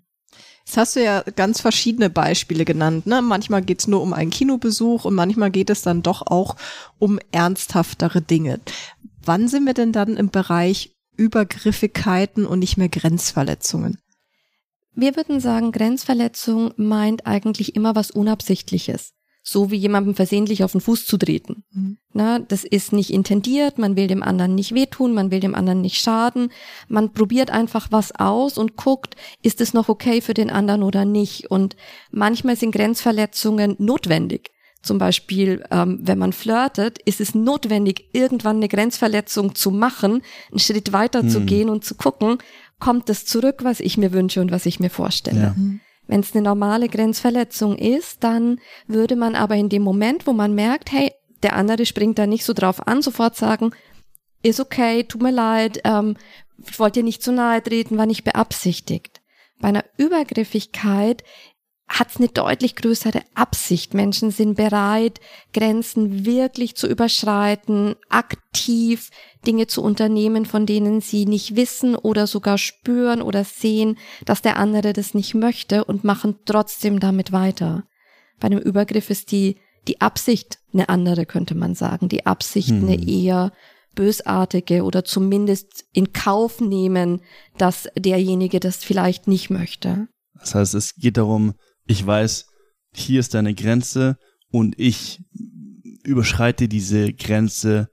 Jetzt 0.66 0.78
hast 0.78 0.96
du 0.98 1.04
ja 1.04 1.22
ganz 1.22 1.62
verschiedene 1.62 2.10
Beispiele 2.10 2.66
genannt. 2.66 3.08
Ne? 3.08 3.22
Manchmal 3.22 3.62
geht 3.62 3.80
es 3.80 3.88
nur 3.88 4.02
um 4.02 4.12
einen 4.12 4.32
Kinobesuch 4.32 5.06
und 5.06 5.16
manchmal 5.16 5.50
geht 5.50 5.70
es 5.70 5.82
dann 5.82 6.04
doch 6.04 6.28
auch 6.28 6.58
um 7.00 7.20
ernsthaftere 7.32 8.22
Dinge. 8.22 8.60
Wann 9.24 9.48
sind 9.48 9.66
wir 9.66 9.74
denn 9.74 9.94
dann 9.94 10.18
im 10.18 10.30
Bereich 10.30 10.94
Übergriffigkeiten 11.16 12.46
und 12.46 12.60
nicht 12.60 12.78
mehr 12.78 12.90
Grenzverletzungen? 12.90 14.00
Wir 14.94 15.16
würden 15.16 15.40
sagen, 15.40 15.72
Grenzverletzung 15.72 16.74
meint 16.76 17.26
eigentlich 17.26 17.76
immer 17.76 17.96
was 17.96 18.12
Unabsichtliches. 18.12 19.14
So 19.50 19.72
wie 19.72 19.78
jemandem 19.78 20.14
versehentlich 20.14 20.66
auf 20.66 20.74
den 20.74 20.82
Fuß 20.82 21.06
zu 21.06 21.16
treten. 21.16 21.64
Mhm. 21.72 21.98
Na, 22.12 22.40
das 22.40 22.66
ist 22.66 22.92
nicht 22.92 23.14
intendiert, 23.14 23.78
man 23.78 23.96
will 23.96 24.08
dem 24.08 24.22
anderen 24.22 24.56
nicht 24.56 24.74
wehtun, 24.74 25.14
man 25.14 25.32
will 25.32 25.40
dem 25.40 25.56
anderen 25.56 25.80
nicht 25.80 26.02
schaden. 26.02 26.52
Man 26.90 27.14
probiert 27.14 27.50
einfach 27.50 27.88
was 27.90 28.12
aus 28.12 28.58
und 28.58 28.76
guckt, 28.76 29.16
ist 29.42 29.62
es 29.62 29.74
noch 29.74 29.88
okay 29.88 30.20
für 30.20 30.34
den 30.34 30.50
anderen 30.50 30.84
oder 30.84 31.06
nicht. 31.06 31.50
Und 31.50 31.78
manchmal 32.12 32.58
sind 32.58 32.74
Grenzverletzungen 32.74 33.78
notwendig. 33.80 34.52
Zum 34.82 34.98
Beispiel, 34.98 35.64
ähm, 35.72 36.00
wenn 36.02 36.18
man 36.18 36.34
flirtet, 36.34 37.00
ist 37.06 37.22
es 37.22 37.34
notwendig, 37.34 38.10
irgendwann 38.12 38.58
eine 38.58 38.68
Grenzverletzung 38.68 39.56
zu 39.56 39.72
machen, 39.72 40.24
einen 40.52 40.60
Schritt 40.60 40.92
weiter 40.92 41.26
zu 41.26 41.40
gehen 41.46 41.70
und 41.70 41.86
zu 41.86 41.96
gucken, 41.96 42.40
kommt 42.80 43.08
das 43.08 43.26
zurück, 43.26 43.60
was 43.64 43.80
ich 43.80 43.98
mir 43.98 44.12
wünsche 44.12 44.42
und 44.42 44.52
was 44.52 44.66
ich 44.66 44.82
mir 44.82 44.90
vorstelle. 44.90 45.40
Ja. 45.40 45.56
Wenn 46.08 46.22
es 46.22 46.34
eine 46.34 46.42
normale 46.42 46.88
Grenzverletzung 46.88 47.78
ist, 47.78 48.24
dann 48.24 48.60
würde 48.88 49.16
man 49.16 49.36
aber 49.36 49.56
in 49.56 49.70
dem 49.70 49.84
Moment, 49.84 50.26
wo 50.26 50.34
man 50.34 50.56
merkt, 50.56 50.92
hey, 50.92 51.12
der 51.44 51.56
andere 51.56 51.86
springt 51.86 52.18
da 52.18 52.26
nicht 52.26 52.46
so 52.46 52.54
drauf 52.54 52.88
an, 52.88 53.02
sofort 53.02 53.36
sagen, 53.36 53.72
ist 54.42 54.60
okay, 54.60 55.04
tut 55.04 55.22
mir 55.22 55.32
leid, 55.32 55.82
ähm, 55.84 56.16
ich 56.66 56.80
wollte 56.80 57.00
dir 57.00 57.04
nicht 57.04 57.22
zu 57.22 57.32
nahe 57.32 57.62
treten, 57.62 57.98
war 57.98 58.06
nicht 58.06 58.24
beabsichtigt. 58.24 59.22
Bei 59.60 59.68
einer 59.70 59.86
Übergriffigkeit 59.98 61.24
hat 61.88 62.10
es 62.10 62.18
eine 62.18 62.28
deutlich 62.28 62.76
größere 62.76 63.22
Absicht. 63.34 63.94
Menschen 63.94 64.32
sind 64.32 64.56
bereit, 64.56 65.22
Grenzen 65.54 66.26
wirklich 66.26 66.76
zu 66.76 66.88
überschreiten, 66.88 67.96
aktiv 68.10 69.10
Dinge 69.48 69.68
zu 69.68 69.82
unternehmen, 69.82 70.46
von 70.46 70.66
denen 70.66 71.02
sie 71.02 71.26
nicht 71.26 71.56
wissen 71.56 71.96
oder 71.96 72.28
sogar 72.28 72.58
spüren 72.58 73.22
oder 73.22 73.44
sehen, 73.44 73.98
dass 74.26 74.42
der 74.42 74.58
andere 74.58 74.94
das 74.94 75.14
nicht 75.14 75.34
möchte 75.34 75.86
und 75.86 76.04
machen 76.04 76.36
trotzdem 76.46 77.00
damit 77.00 77.32
weiter. 77.32 77.86
Bei 78.40 78.48
einem 78.48 78.60
Übergriff 78.60 79.10
ist 79.10 79.32
die, 79.32 79.58
die 79.88 80.02
Absicht 80.02 80.60
eine 80.74 80.90
andere, 80.90 81.26
könnte 81.26 81.56
man 81.56 81.74
sagen. 81.74 82.10
Die 82.10 82.26
Absicht 82.26 82.70
hm. 82.70 82.84
eine 82.84 83.08
eher 83.08 83.52
bösartige 83.96 84.84
oder 84.84 85.04
zumindest 85.04 85.86
in 85.92 86.14
Kauf 86.14 86.62
nehmen, 86.62 87.22
dass 87.58 87.90
derjenige 87.98 88.60
das 88.60 88.78
vielleicht 88.78 89.28
nicht 89.28 89.50
möchte. 89.50 90.08
Das 90.40 90.54
heißt, 90.54 90.76
es 90.76 90.96
geht 90.96 91.18
darum, 91.18 91.56
ich 91.86 92.06
weiß, 92.06 92.46
hier 92.94 93.20
ist 93.20 93.34
deine 93.34 93.56
Grenze 93.56 94.18
und 94.52 94.78
ich 94.78 95.24
überschreite 96.04 96.68
diese 96.68 97.12
Grenze 97.14 97.90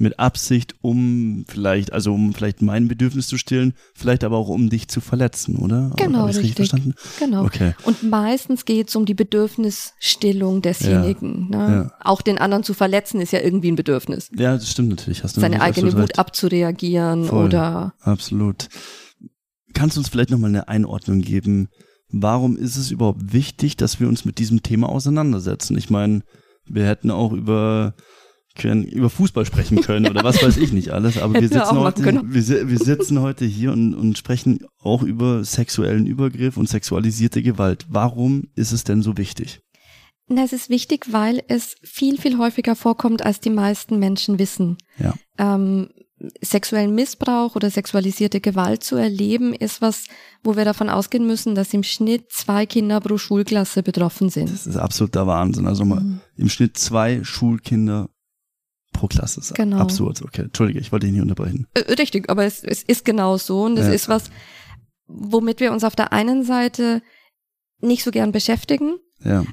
mit 0.00 0.18
Absicht, 0.18 0.74
um 0.80 1.44
vielleicht, 1.48 1.92
also 1.92 2.12
um 2.12 2.34
vielleicht 2.34 2.62
mein 2.62 2.88
Bedürfnis 2.88 3.26
zu 3.26 3.38
stillen, 3.38 3.74
vielleicht 3.94 4.24
aber 4.24 4.36
auch 4.36 4.48
um 4.48 4.70
dich 4.70 4.88
zu 4.88 5.00
verletzen, 5.00 5.56
oder? 5.56 5.92
Genau, 5.96 6.26
richtig. 6.26 6.44
richtig. 6.44 6.56
verstanden? 6.56 6.94
Genau. 7.18 7.44
Okay. 7.44 7.74
Und 7.84 8.02
meistens 8.02 8.64
geht 8.64 8.88
es 8.88 8.96
um 8.96 9.04
die 9.04 9.14
Bedürfnisstillung 9.14 10.62
desjenigen. 10.62 11.50
Ja. 11.52 11.68
Ne? 11.68 11.74
Ja. 11.74 11.92
Auch 12.00 12.22
den 12.22 12.38
anderen 12.38 12.64
zu 12.64 12.74
verletzen 12.74 13.20
ist 13.20 13.32
ja 13.32 13.40
irgendwie 13.40 13.70
ein 13.70 13.76
Bedürfnis. 13.76 14.30
Ja, 14.36 14.54
das 14.54 14.70
stimmt 14.70 14.90
natürlich. 14.90 15.22
Hast 15.24 15.36
du 15.36 15.40
Seine 15.40 15.60
eigene 15.60 15.92
Wut 15.92 16.00
recht. 16.00 16.18
abzureagieren 16.18 17.24
Voll. 17.24 17.46
oder. 17.46 17.94
Absolut. 18.00 18.68
Kannst 19.74 19.96
du 19.96 20.00
uns 20.00 20.08
vielleicht 20.08 20.30
nochmal 20.30 20.50
eine 20.50 20.68
Einordnung 20.68 21.20
geben? 21.20 21.68
warum 22.10 22.56
ist 22.56 22.76
es 22.76 22.90
überhaupt 22.90 23.32
wichtig, 23.32 23.76
dass 23.76 24.00
wir 24.00 24.08
uns 24.08 24.24
mit 24.24 24.38
diesem 24.38 24.62
Thema 24.62 24.88
auseinandersetzen? 24.88 25.76
Ich 25.76 25.90
meine, 25.90 26.22
wir 26.66 26.86
hätten 26.86 27.10
auch 27.10 27.32
über 27.32 27.94
können 28.58 28.84
über 28.84 29.08
Fußball 29.08 29.46
sprechen 29.46 29.80
können 29.80 30.08
oder 30.08 30.22
was 30.22 30.42
weiß 30.42 30.58
ich 30.58 30.72
nicht 30.72 30.90
alles, 30.90 31.16
aber 31.16 31.34
wir 31.34 31.48
sitzen, 31.48 31.78
heute, 31.78 32.02
wir, 32.04 32.68
wir, 32.68 32.78
sitzen 32.78 33.20
heute 33.20 33.46
hier 33.46 33.72
und, 33.72 33.94
und 33.94 34.18
sprechen 34.18 34.66
auch 34.82 35.02
über 35.02 35.44
sexuellen 35.44 36.06
Übergriff 36.06 36.56
und 36.56 36.68
sexualisierte 36.68 37.42
Gewalt. 37.42 37.86
Warum 37.88 38.48
ist 38.54 38.72
es 38.72 38.84
denn 38.84 39.00
so 39.02 39.16
wichtig? 39.16 39.62
Na, 40.28 40.44
es 40.44 40.52
ist 40.52 40.68
wichtig, 40.68 41.06
weil 41.10 41.42
es 41.48 41.76
viel, 41.82 42.20
viel 42.20 42.36
häufiger 42.36 42.76
vorkommt, 42.76 43.24
als 43.24 43.40
die 43.40 43.50
meisten 43.50 43.98
Menschen 43.98 44.38
wissen. 44.38 44.76
Ja. 44.98 45.14
Ähm, 45.38 45.88
sexuellen 46.40 46.94
Missbrauch 46.94 47.56
oder 47.56 47.70
sexualisierte 47.70 48.40
Gewalt 48.40 48.82
zu 48.82 48.96
erleben, 48.96 49.54
ist 49.54 49.80
was, 49.80 50.04
wo 50.42 50.56
wir 50.56 50.64
davon 50.64 50.90
ausgehen 50.90 51.26
müssen, 51.26 51.54
dass 51.54 51.72
im 51.72 51.82
Schnitt 51.82 52.30
zwei 52.30 52.66
Kinder 52.66 53.00
pro 53.00 53.18
Schulklasse 53.18 53.82
betroffen 53.82 54.28
sind. 54.28 54.50
Das 54.50 54.66
ist 54.66 54.76
absoluter 54.76 55.26
Wahnsinn. 55.26 55.66
Also 55.66 55.84
mal 55.84 56.00
mhm. 56.00 56.20
im 56.36 56.48
Schnitt 56.48 56.76
zwei 56.76 57.22
Schulkinder 57.22 58.10
pro 58.98 59.06
Klasse. 59.06 59.40
Das 59.40 59.50
ist 59.50 59.54
genau. 59.54 59.78
absurd. 59.78 60.22
Okay, 60.22 60.42
entschuldige, 60.42 60.80
ich 60.80 60.90
wollte 60.92 61.06
dich 61.06 61.12
nicht 61.12 61.22
unterbrechen. 61.22 61.66
Richtig, 61.76 62.28
aber 62.28 62.44
es, 62.44 62.64
es 62.64 62.82
ist 62.82 63.04
genau 63.04 63.36
so 63.36 63.62
und 63.62 63.78
es 63.78 63.86
ja. 63.86 63.92
ist 63.92 64.08
was, 64.08 64.30
womit 65.06 65.60
wir 65.60 65.72
uns 65.72 65.84
auf 65.84 65.96
der 65.96 66.12
einen 66.12 66.42
Seite 66.42 67.02
nicht 67.80 68.02
so 68.02 68.10
gern 68.10 68.32
beschäftigen. 68.32 68.98
Ja. 69.22 69.44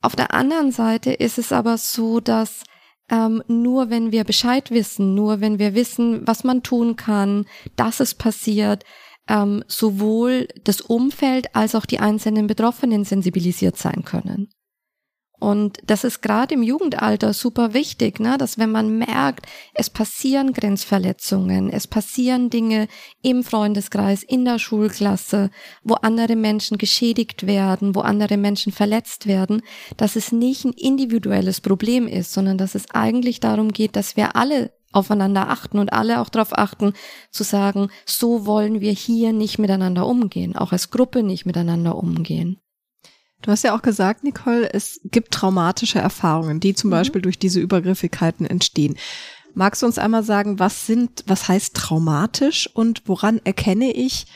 Auf 0.00 0.16
der 0.16 0.32
anderen 0.32 0.72
Seite 0.72 1.12
ist 1.12 1.38
es 1.38 1.52
aber 1.52 1.78
so, 1.78 2.20
dass 2.20 2.62
ähm, 3.10 3.42
nur 3.48 3.90
wenn 3.90 4.12
wir 4.12 4.24
Bescheid 4.24 4.70
wissen, 4.70 5.14
nur 5.14 5.40
wenn 5.40 5.58
wir 5.58 5.74
wissen, 5.74 6.26
was 6.26 6.44
man 6.44 6.62
tun 6.62 6.96
kann, 6.96 7.46
dass 7.76 8.00
es 8.00 8.14
passiert, 8.14 8.84
ähm, 9.28 9.64
sowohl 9.66 10.48
das 10.64 10.80
Umfeld 10.80 11.54
als 11.54 11.74
auch 11.74 11.86
die 11.86 11.98
einzelnen 11.98 12.46
Betroffenen 12.46 13.04
sensibilisiert 13.04 13.76
sein 13.76 14.04
können. 14.04 14.48
Und 15.42 15.78
das 15.84 16.04
ist 16.04 16.22
gerade 16.22 16.54
im 16.54 16.62
Jugendalter 16.62 17.32
super 17.32 17.74
wichtig, 17.74 18.20
ne? 18.20 18.38
dass 18.38 18.58
wenn 18.58 18.70
man 18.70 18.96
merkt, 18.96 19.46
es 19.74 19.90
passieren 19.90 20.52
Grenzverletzungen, 20.52 21.68
es 21.68 21.88
passieren 21.88 22.48
Dinge 22.48 22.86
im 23.22 23.42
Freundeskreis, 23.42 24.22
in 24.22 24.44
der 24.44 24.60
Schulklasse, 24.60 25.50
wo 25.82 25.94
andere 25.94 26.36
Menschen 26.36 26.78
geschädigt 26.78 27.44
werden, 27.44 27.96
wo 27.96 28.02
andere 28.02 28.36
Menschen 28.36 28.70
verletzt 28.70 29.26
werden, 29.26 29.62
dass 29.96 30.14
es 30.14 30.30
nicht 30.30 30.64
ein 30.64 30.74
individuelles 30.74 31.60
Problem 31.60 32.06
ist, 32.06 32.32
sondern 32.32 32.56
dass 32.56 32.76
es 32.76 32.92
eigentlich 32.92 33.40
darum 33.40 33.72
geht, 33.72 33.96
dass 33.96 34.16
wir 34.16 34.36
alle 34.36 34.70
aufeinander 34.92 35.50
achten 35.50 35.80
und 35.80 35.92
alle 35.92 36.20
auch 36.20 36.28
darauf 36.28 36.56
achten, 36.56 36.92
zu 37.32 37.42
sagen, 37.42 37.88
so 38.06 38.46
wollen 38.46 38.80
wir 38.80 38.92
hier 38.92 39.32
nicht 39.32 39.58
miteinander 39.58 40.06
umgehen, 40.06 40.54
auch 40.54 40.70
als 40.70 40.92
Gruppe 40.92 41.24
nicht 41.24 41.46
miteinander 41.46 41.96
umgehen. 41.96 42.60
Du 43.42 43.50
hast 43.50 43.64
ja 43.64 43.76
auch 43.76 43.82
gesagt, 43.82 44.24
Nicole, 44.24 44.72
es 44.72 45.00
gibt 45.04 45.32
traumatische 45.32 45.98
Erfahrungen, 45.98 46.60
die 46.60 46.74
zum 46.74 46.90
mhm. 46.90 46.92
Beispiel 46.92 47.22
durch 47.22 47.38
diese 47.38 47.60
Übergriffigkeiten 47.60 48.46
entstehen. 48.46 48.96
Magst 49.54 49.82
du 49.82 49.86
uns 49.86 49.98
einmal 49.98 50.22
sagen, 50.22 50.58
was 50.58 50.86
sind, 50.86 51.24
was 51.26 51.48
heißt 51.48 51.74
traumatisch 51.74 52.70
und 52.72 53.02
woran 53.06 53.40
erkenne 53.44 53.92
ich, 53.92 54.26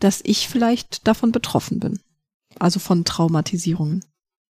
dass 0.00 0.20
ich 0.22 0.48
vielleicht 0.48 1.06
davon 1.06 1.32
betroffen 1.32 1.80
bin? 1.80 2.00
Also 2.58 2.80
von 2.80 3.04
Traumatisierungen. 3.04 4.04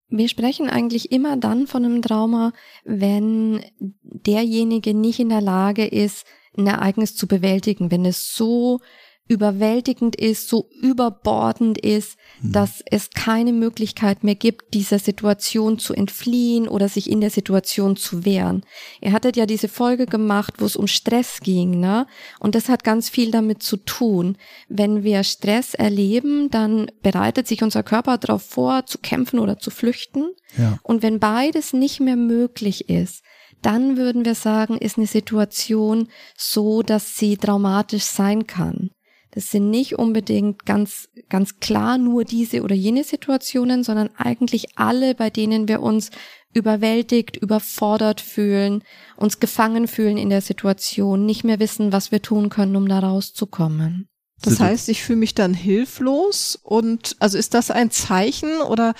Wir 0.08 0.28
sprechen 0.28 0.70
eigentlich 0.70 1.12
immer 1.12 1.36
dann 1.36 1.66
von 1.66 1.84
einem 1.84 2.00
Trauma, 2.00 2.52
wenn 2.84 3.62
derjenige 4.02 4.94
nicht 4.94 5.20
in 5.20 5.28
der 5.28 5.42
Lage 5.42 5.84
ist, 5.84 6.24
ein 6.56 6.66
Ereignis 6.66 7.14
zu 7.14 7.26
bewältigen, 7.26 7.90
wenn 7.90 8.06
es 8.06 8.32
so 8.34 8.80
überwältigend 9.28 10.16
ist, 10.16 10.48
so 10.48 10.68
überbordend 10.80 11.78
ist, 11.78 12.16
mhm. 12.40 12.52
dass 12.52 12.82
es 12.90 13.10
keine 13.10 13.52
Möglichkeit 13.52 14.24
mehr 14.24 14.34
gibt, 14.34 14.74
dieser 14.74 14.98
Situation 14.98 15.78
zu 15.78 15.94
entfliehen 15.94 16.66
oder 16.66 16.88
sich 16.88 17.10
in 17.10 17.20
der 17.20 17.30
Situation 17.30 17.96
zu 17.96 18.24
wehren. 18.24 18.64
Ihr 19.00 19.12
hattet 19.12 19.36
ja 19.36 19.46
diese 19.46 19.68
Folge 19.68 20.06
gemacht, 20.06 20.54
wo 20.58 20.64
es 20.64 20.76
um 20.76 20.86
Stress 20.86 21.40
ging, 21.40 21.78
ne? 21.78 22.06
Und 22.40 22.54
das 22.54 22.68
hat 22.68 22.84
ganz 22.84 23.08
viel 23.10 23.30
damit 23.30 23.62
zu 23.62 23.76
tun. 23.76 24.36
Wenn 24.68 25.04
wir 25.04 25.22
Stress 25.22 25.74
erleben, 25.74 26.50
dann 26.50 26.90
bereitet 27.02 27.46
sich 27.46 27.62
unser 27.62 27.82
Körper 27.82 28.18
darauf 28.18 28.42
vor, 28.42 28.86
zu 28.86 28.98
kämpfen 28.98 29.38
oder 29.38 29.58
zu 29.58 29.70
flüchten. 29.70 30.30
Ja. 30.56 30.78
Und 30.82 31.02
wenn 31.02 31.20
beides 31.20 31.72
nicht 31.72 32.00
mehr 32.00 32.16
möglich 32.16 32.88
ist, 32.88 33.22
dann 33.62 33.96
würden 33.96 34.24
wir 34.24 34.34
sagen, 34.34 34.78
ist 34.78 34.98
eine 34.98 35.06
Situation 35.06 36.08
so, 36.36 36.82
dass 36.82 37.18
sie 37.18 37.36
traumatisch 37.36 38.04
sein 38.04 38.46
kann. 38.46 38.90
Das 39.38 39.52
sind 39.52 39.70
nicht 39.70 39.96
unbedingt 39.96 40.66
ganz, 40.66 41.08
ganz 41.28 41.60
klar 41.60 41.96
nur 41.96 42.24
diese 42.24 42.64
oder 42.64 42.74
jene 42.74 43.04
Situationen, 43.04 43.84
sondern 43.84 44.10
eigentlich 44.16 44.76
alle, 44.76 45.14
bei 45.14 45.30
denen 45.30 45.68
wir 45.68 45.80
uns 45.80 46.10
überwältigt, 46.54 47.36
überfordert 47.36 48.20
fühlen, 48.20 48.82
uns 49.16 49.38
gefangen 49.38 49.86
fühlen 49.86 50.18
in 50.18 50.28
der 50.28 50.40
Situation, 50.40 51.24
nicht 51.24 51.44
mehr 51.44 51.60
wissen, 51.60 51.92
was 51.92 52.10
wir 52.10 52.20
tun 52.20 52.48
können, 52.48 52.74
um 52.74 52.88
da 52.88 52.98
rauszukommen. 52.98 54.08
Das 54.42 54.58
heißt, 54.58 54.88
ich 54.88 55.04
fühle 55.04 55.20
mich 55.20 55.36
dann 55.36 55.54
hilflos 55.54 56.58
und 56.60 57.14
also 57.20 57.38
ist 57.38 57.54
das 57.54 57.70
ein 57.70 57.92
Zeichen 57.92 58.60
oder 58.62 58.94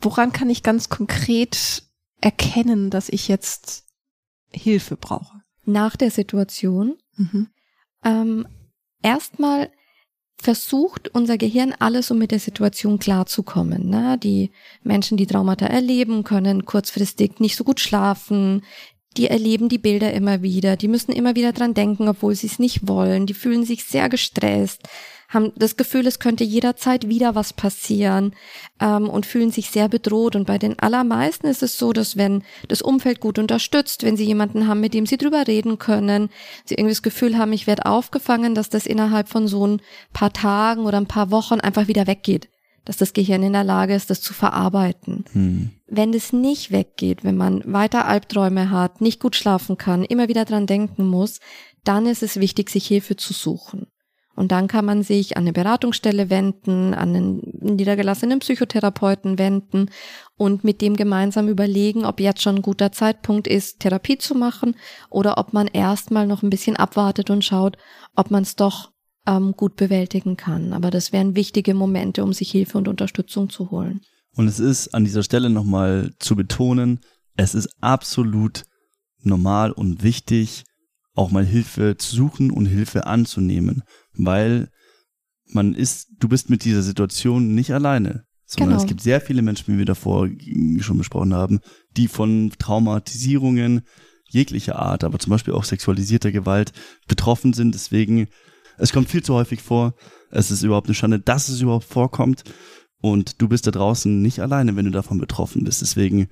woran 0.00 0.32
kann 0.32 0.48
ich 0.48 0.62
ganz 0.62 0.88
konkret 0.88 1.82
erkennen, 2.22 2.88
dass 2.88 3.10
ich 3.10 3.28
jetzt 3.28 3.84
Hilfe 4.52 4.96
brauche? 4.96 5.42
Nach 5.66 5.96
der 5.96 6.10
Situation. 6.10 6.96
Mhm. 7.18 7.48
Ähm, 8.02 8.48
erstmal 9.02 9.70
versucht 10.40 11.08
unser 11.14 11.36
Gehirn 11.36 11.74
alles, 11.78 12.10
um 12.10 12.18
mit 12.18 12.30
der 12.30 12.38
Situation 12.38 12.98
klarzukommen. 12.98 13.88
Ne? 13.88 14.18
Die 14.18 14.50
Menschen, 14.82 15.16
die 15.16 15.26
Traumata 15.26 15.66
erleben, 15.66 16.24
können 16.24 16.64
kurzfristig 16.64 17.40
nicht 17.40 17.56
so 17.56 17.64
gut 17.64 17.80
schlafen. 17.80 18.62
Die 19.16 19.26
erleben 19.26 19.68
die 19.68 19.78
Bilder 19.78 20.12
immer 20.12 20.40
wieder. 20.40 20.76
Die 20.76 20.88
müssen 20.88 21.12
immer 21.12 21.34
wieder 21.34 21.52
dran 21.52 21.74
denken, 21.74 22.08
obwohl 22.08 22.34
sie 22.34 22.46
es 22.46 22.58
nicht 22.58 22.88
wollen. 22.88 23.26
Die 23.26 23.34
fühlen 23.34 23.64
sich 23.64 23.84
sehr 23.84 24.08
gestresst 24.08 24.88
haben 25.30 25.52
das 25.56 25.76
Gefühl, 25.76 26.06
es 26.06 26.18
könnte 26.18 26.44
jederzeit 26.44 27.08
wieder 27.08 27.34
was 27.34 27.52
passieren 27.52 28.34
ähm, 28.80 29.08
und 29.08 29.26
fühlen 29.26 29.50
sich 29.50 29.70
sehr 29.70 29.88
bedroht. 29.88 30.36
Und 30.36 30.46
bei 30.46 30.58
den 30.58 30.78
allermeisten 30.78 31.46
ist 31.46 31.62
es 31.62 31.78
so, 31.78 31.92
dass 31.92 32.16
wenn 32.16 32.42
das 32.68 32.82
Umfeld 32.82 33.20
gut 33.20 33.38
unterstützt, 33.38 34.02
wenn 34.02 34.16
sie 34.16 34.24
jemanden 34.24 34.66
haben, 34.66 34.80
mit 34.80 34.92
dem 34.92 35.06
sie 35.06 35.16
drüber 35.16 35.46
reden 35.46 35.78
können, 35.78 36.28
sie 36.64 36.74
irgendwie 36.74 36.92
das 36.92 37.02
Gefühl 37.02 37.38
haben, 37.38 37.52
ich 37.52 37.68
werde 37.68 37.86
aufgefangen, 37.86 38.54
dass 38.54 38.68
das 38.68 38.86
innerhalb 38.86 39.28
von 39.28 39.46
so 39.46 39.66
ein 39.66 39.80
paar 40.12 40.32
Tagen 40.32 40.84
oder 40.84 40.98
ein 40.98 41.06
paar 41.06 41.30
Wochen 41.30 41.60
einfach 41.60 41.88
wieder 41.88 42.06
weggeht 42.06 42.50
dass 42.86 42.96
das 42.96 43.12
Gehirn 43.12 43.42
in 43.42 43.52
der 43.52 43.62
Lage 43.62 43.94
ist, 43.94 44.10
das 44.10 44.22
zu 44.22 44.32
verarbeiten. 44.32 45.24
Hm. 45.32 45.70
Wenn 45.86 46.12
das 46.12 46.32
nicht 46.32 46.72
weggeht, 46.72 47.24
wenn 47.24 47.36
man 47.36 47.62
weiter 47.70 48.06
Albträume 48.06 48.70
hat, 48.70 49.00
nicht 49.00 49.20
gut 49.20 49.36
schlafen 49.36 49.76
kann, 49.76 50.02
immer 50.02 50.28
wieder 50.28 50.44
dran 50.44 50.66
denken 50.66 51.06
muss, 51.06 51.40
dann 51.84 52.06
ist 52.06 52.22
es 52.22 52.40
wichtig, 52.40 52.70
sich 52.70 52.86
Hilfe 52.86 53.16
zu 53.16 53.32
suchen. 53.32 53.86
Und 54.40 54.52
dann 54.52 54.68
kann 54.68 54.86
man 54.86 55.02
sich 55.02 55.36
an 55.36 55.42
eine 55.42 55.52
Beratungsstelle 55.52 56.30
wenden, 56.30 56.94
an 56.94 57.14
einen 57.14 57.42
niedergelassenen 57.60 58.38
Psychotherapeuten 58.38 59.38
wenden 59.38 59.90
und 60.38 60.64
mit 60.64 60.80
dem 60.80 60.96
gemeinsam 60.96 61.46
überlegen, 61.46 62.06
ob 62.06 62.20
jetzt 62.20 62.40
schon 62.40 62.56
ein 62.56 62.62
guter 62.62 62.90
Zeitpunkt 62.90 63.46
ist, 63.46 63.80
Therapie 63.80 64.16
zu 64.16 64.34
machen 64.34 64.76
oder 65.10 65.36
ob 65.36 65.52
man 65.52 65.66
erstmal 65.66 66.26
noch 66.26 66.42
ein 66.42 66.48
bisschen 66.48 66.76
abwartet 66.76 67.28
und 67.28 67.44
schaut, 67.44 67.76
ob 68.16 68.30
man 68.30 68.42
es 68.42 68.56
doch 68.56 68.92
ähm, 69.26 69.52
gut 69.52 69.76
bewältigen 69.76 70.38
kann. 70.38 70.72
Aber 70.72 70.90
das 70.90 71.12
wären 71.12 71.36
wichtige 71.36 71.74
Momente, 71.74 72.24
um 72.24 72.32
sich 72.32 72.50
Hilfe 72.50 72.78
und 72.78 72.88
Unterstützung 72.88 73.50
zu 73.50 73.70
holen. 73.70 74.00
Und 74.36 74.48
es 74.48 74.58
ist 74.58 74.94
an 74.94 75.04
dieser 75.04 75.22
Stelle 75.22 75.50
nochmal 75.50 76.12
zu 76.18 76.34
betonen, 76.34 77.00
es 77.36 77.54
ist 77.54 77.68
absolut 77.82 78.64
normal 79.22 79.70
und 79.70 80.02
wichtig, 80.02 80.64
auch 81.20 81.30
mal 81.30 81.44
Hilfe 81.44 81.96
zu 81.98 82.16
suchen 82.16 82.50
und 82.50 82.64
Hilfe 82.64 83.06
anzunehmen, 83.06 83.82
weil 84.14 84.70
man 85.52 85.74
ist, 85.74 86.08
du 86.18 86.28
bist 86.28 86.48
mit 86.48 86.64
dieser 86.64 86.82
Situation 86.82 87.54
nicht 87.54 87.72
alleine, 87.72 88.24
sondern 88.46 88.70
genau. 88.70 88.82
es 88.82 88.88
gibt 88.88 89.02
sehr 89.02 89.20
viele 89.20 89.42
Menschen, 89.42 89.74
wie 89.74 89.78
wir 89.78 89.84
davor 89.84 90.28
schon 90.78 90.96
besprochen 90.96 91.34
haben, 91.34 91.60
die 91.96 92.08
von 92.08 92.50
Traumatisierungen 92.58 93.82
jeglicher 94.30 94.78
Art, 94.78 95.04
aber 95.04 95.18
zum 95.18 95.30
Beispiel 95.30 95.52
auch 95.52 95.64
sexualisierter 95.64 96.32
Gewalt 96.32 96.72
betroffen 97.06 97.52
sind. 97.52 97.74
Deswegen, 97.74 98.28
es 98.78 98.92
kommt 98.92 99.10
viel 99.10 99.22
zu 99.22 99.34
häufig 99.34 99.60
vor. 99.60 99.94
Es 100.30 100.50
ist 100.50 100.62
überhaupt 100.62 100.86
eine 100.86 100.94
Schande, 100.94 101.20
dass 101.20 101.48
es 101.48 101.60
überhaupt 101.60 101.84
vorkommt. 101.84 102.44
Und 103.02 103.42
du 103.42 103.48
bist 103.48 103.66
da 103.66 103.72
draußen 103.72 104.22
nicht 104.22 104.40
alleine, 104.40 104.74
wenn 104.76 104.84
du 104.84 104.90
davon 104.90 105.18
betroffen 105.18 105.64
bist. 105.64 105.82
Deswegen 105.82 106.28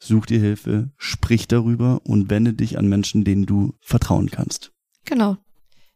such 0.00 0.26
dir 0.26 0.40
Hilfe, 0.40 0.90
sprich 0.96 1.48
darüber 1.48 2.00
und 2.04 2.30
wende 2.30 2.52
dich 2.52 2.78
an 2.78 2.88
Menschen, 2.88 3.24
denen 3.24 3.46
du 3.46 3.74
vertrauen 3.80 4.30
kannst. 4.30 4.72
Genau. 5.04 5.36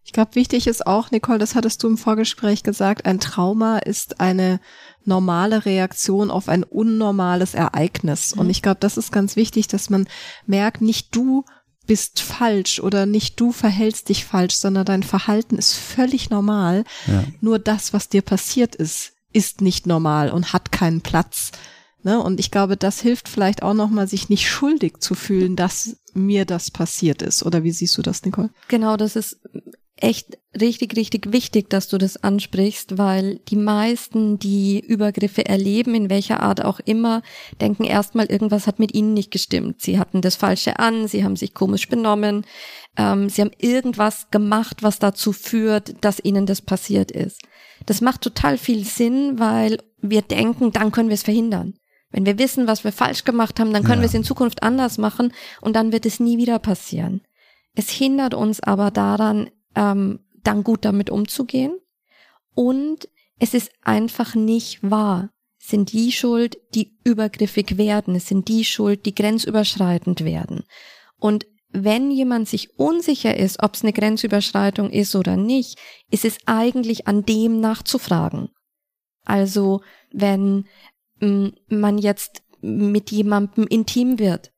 Ich 0.04 0.12
glaube, 0.12 0.34
wichtig 0.34 0.66
ist 0.66 0.86
auch, 0.86 1.10
Nicole, 1.10 1.38
das 1.38 1.54
hattest 1.54 1.82
du 1.82 1.88
im 1.88 1.96
Vorgespräch 1.96 2.64
gesagt, 2.64 3.06
ein 3.06 3.20
Trauma 3.20 3.78
ist 3.78 4.20
eine 4.20 4.60
normale 5.04 5.64
Reaktion 5.64 6.30
auf 6.30 6.48
ein 6.48 6.64
unnormales 6.64 7.54
Ereignis. 7.54 8.34
Mhm. 8.34 8.40
Und 8.40 8.50
ich 8.50 8.62
glaube, 8.62 8.80
das 8.80 8.96
ist 8.96 9.12
ganz 9.12 9.36
wichtig, 9.36 9.68
dass 9.68 9.90
man 9.90 10.08
merkt, 10.46 10.80
nicht 10.80 11.14
du 11.14 11.44
bist 11.86 12.20
falsch 12.20 12.80
oder 12.80 13.06
nicht 13.06 13.40
du 13.40 13.52
verhältst 13.52 14.08
dich 14.08 14.24
falsch, 14.24 14.54
sondern 14.54 14.84
dein 14.84 15.02
Verhalten 15.02 15.56
ist 15.56 15.74
völlig 15.74 16.30
normal. 16.30 16.84
Ja. 17.06 17.24
Nur 17.40 17.58
das, 17.58 17.92
was 17.92 18.08
dir 18.08 18.22
passiert 18.22 18.74
ist, 18.74 19.12
ist 19.32 19.60
nicht 19.60 19.86
normal 19.86 20.30
und 20.30 20.52
hat 20.52 20.72
keinen 20.72 21.00
Platz. 21.00 21.52
Ne? 22.02 22.20
Und 22.20 22.40
ich 22.40 22.50
glaube, 22.50 22.76
das 22.76 23.00
hilft 23.00 23.28
vielleicht 23.28 23.62
auch 23.62 23.74
nochmal, 23.74 24.08
sich 24.08 24.28
nicht 24.28 24.48
schuldig 24.48 24.98
zu 24.98 25.14
fühlen, 25.14 25.56
dass 25.56 25.96
mir 26.14 26.44
das 26.44 26.70
passiert 26.70 27.22
ist. 27.22 27.44
Oder 27.44 27.62
wie 27.62 27.72
siehst 27.72 27.96
du 27.96 28.02
das, 28.02 28.24
Nicole? 28.24 28.50
Genau, 28.68 28.96
das 28.96 29.16
ist 29.16 29.40
echt 30.02 30.38
richtig, 30.60 30.96
richtig 30.96 31.32
wichtig, 31.32 31.70
dass 31.70 31.88
du 31.88 31.96
das 31.96 32.16
ansprichst, 32.16 32.98
weil 32.98 33.38
die 33.48 33.56
meisten, 33.56 34.38
die 34.38 34.80
Übergriffe 34.80 35.46
erleben, 35.46 35.94
in 35.94 36.10
welcher 36.10 36.40
Art 36.40 36.64
auch 36.64 36.80
immer, 36.80 37.22
denken 37.60 37.84
erstmal, 37.84 38.26
irgendwas 38.26 38.66
hat 38.66 38.78
mit 38.78 38.94
ihnen 38.94 39.14
nicht 39.14 39.30
gestimmt. 39.30 39.80
Sie 39.80 39.98
hatten 39.98 40.20
das 40.20 40.36
Falsche 40.36 40.78
an, 40.78 41.06
sie 41.06 41.24
haben 41.24 41.36
sich 41.36 41.54
komisch 41.54 41.88
benommen, 41.88 42.44
ähm, 42.96 43.28
sie 43.28 43.42
haben 43.42 43.52
irgendwas 43.58 44.30
gemacht, 44.30 44.82
was 44.82 44.98
dazu 44.98 45.32
führt, 45.32 46.04
dass 46.04 46.22
ihnen 46.22 46.46
das 46.46 46.60
passiert 46.60 47.10
ist. 47.12 47.40
Das 47.86 48.00
macht 48.00 48.22
total 48.22 48.58
viel 48.58 48.84
Sinn, 48.84 49.38
weil 49.38 49.78
wir 50.00 50.22
denken, 50.22 50.72
dann 50.72 50.90
können 50.90 51.08
wir 51.08 51.14
es 51.14 51.22
verhindern. 51.22 51.74
Wenn 52.12 52.26
wir 52.26 52.38
wissen, 52.38 52.66
was 52.66 52.84
wir 52.84 52.92
falsch 52.92 53.24
gemacht 53.24 53.58
haben, 53.58 53.72
dann 53.72 53.82
können 53.82 53.96
ja. 53.96 54.02
wir 54.02 54.08
es 54.08 54.14
in 54.14 54.24
Zukunft 54.24 54.62
anders 54.62 54.98
machen 54.98 55.32
und 55.60 55.74
dann 55.74 55.92
wird 55.92 56.06
es 56.06 56.20
nie 56.20 56.38
wieder 56.38 56.58
passieren. 56.58 57.22
Es 57.74 57.88
hindert 57.90 58.34
uns 58.34 58.60
aber 58.60 58.90
daran, 58.90 59.50
ähm, 59.74 60.20
dann 60.44 60.62
gut 60.62 60.84
damit 60.84 61.10
umzugehen. 61.10 61.78
Und 62.54 63.08
es 63.38 63.54
ist 63.54 63.70
einfach 63.82 64.34
nicht 64.34 64.78
wahr. 64.82 65.30
Es 65.58 65.68
sind 65.68 65.92
die 65.92 66.12
schuld, 66.12 66.58
die 66.74 66.98
übergriffig 67.04 67.78
werden. 67.78 68.14
Es 68.14 68.26
sind 68.26 68.48
die 68.48 68.64
schuld, 68.64 69.06
die 69.06 69.14
grenzüberschreitend 69.14 70.24
werden. 70.24 70.64
Und 71.18 71.46
wenn 71.70 72.10
jemand 72.10 72.48
sich 72.48 72.78
unsicher 72.78 73.36
ist, 73.36 73.62
ob 73.62 73.74
es 73.74 73.82
eine 73.82 73.94
Grenzüberschreitung 73.94 74.90
ist 74.90 75.16
oder 75.16 75.36
nicht, 75.36 75.78
ist 76.10 76.26
es 76.26 76.36
eigentlich 76.44 77.06
an 77.06 77.24
dem 77.24 77.60
nachzufragen. 77.60 78.50
Also 79.24 79.80
wenn 80.10 80.66
man 81.68 81.98
jetzt 81.98 82.42
mit 82.60 83.10
jemandem 83.10 83.66
intim 83.66 84.18
wird 84.18 84.52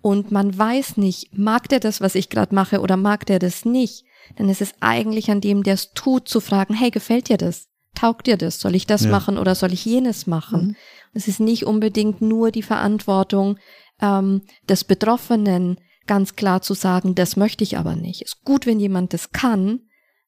und 0.00 0.30
man 0.30 0.56
weiß 0.56 0.96
nicht, 0.98 1.36
mag 1.36 1.68
der 1.68 1.80
das, 1.80 2.00
was 2.00 2.14
ich 2.14 2.30
gerade 2.30 2.54
mache 2.54 2.80
oder 2.80 2.96
mag 2.96 3.26
der 3.26 3.38
das 3.38 3.64
nicht, 3.64 4.04
dann 4.36 4.48
ist 4.48 4.60
es 4.60 4.74
eigentlich 4.80 5.30
an 5.30 5.40
dem, 5.40 5.62
der 5.62 5.74
es 5.74 5.92
tut, 5.92 6.28
zu 6.28 6.40
fragen, 6.40 6.74
hey, 6.74 6.90
gefällt 6.90 7.28
dir 7.28 7.36
das? 7.36 7.68
Taugt 7.94 8.26
dir 8.26 8.36
das? 8.36 8.60
Soll 8.60 8.74
ich 8.74 8.86
das 8.86 9.04
ja. 9.04 9.10
machen 9.10 9.38
oder 9.38 9.54
soll 9.54 9.72
ich 9.72 9.84
jenes 9.84 10.26
machen? 10.26 10.68
Mhm. 10.68 10.76
Es 11.14 11.28
ist 11.28 11.40
nicht 11.40 11.64
unbedingt 11.64 12.20
nur 12.20 12.50
die 12.50 12.62
Verantwortung 12.62 13.58
ähm, 14.00 14.42
des 14.68 14.84
Betroffenen, 14.84 15.78
ganz 16.06 16.36
klar 16.36 16.62
zu 16.62 16.74
sagen, 16.74 17.14
das 17.14 17.36
möchte 17.36 17.64
ich 17.64 17.78
aber 17.78 17.96
nicht. 17.96 18.22
Ist 18.22 18.44
gut, 18.44 18.66
wenn 18.66 18.80
jemand 18.80 19.12
das 19.12 19.32
kann, 19.32 19.80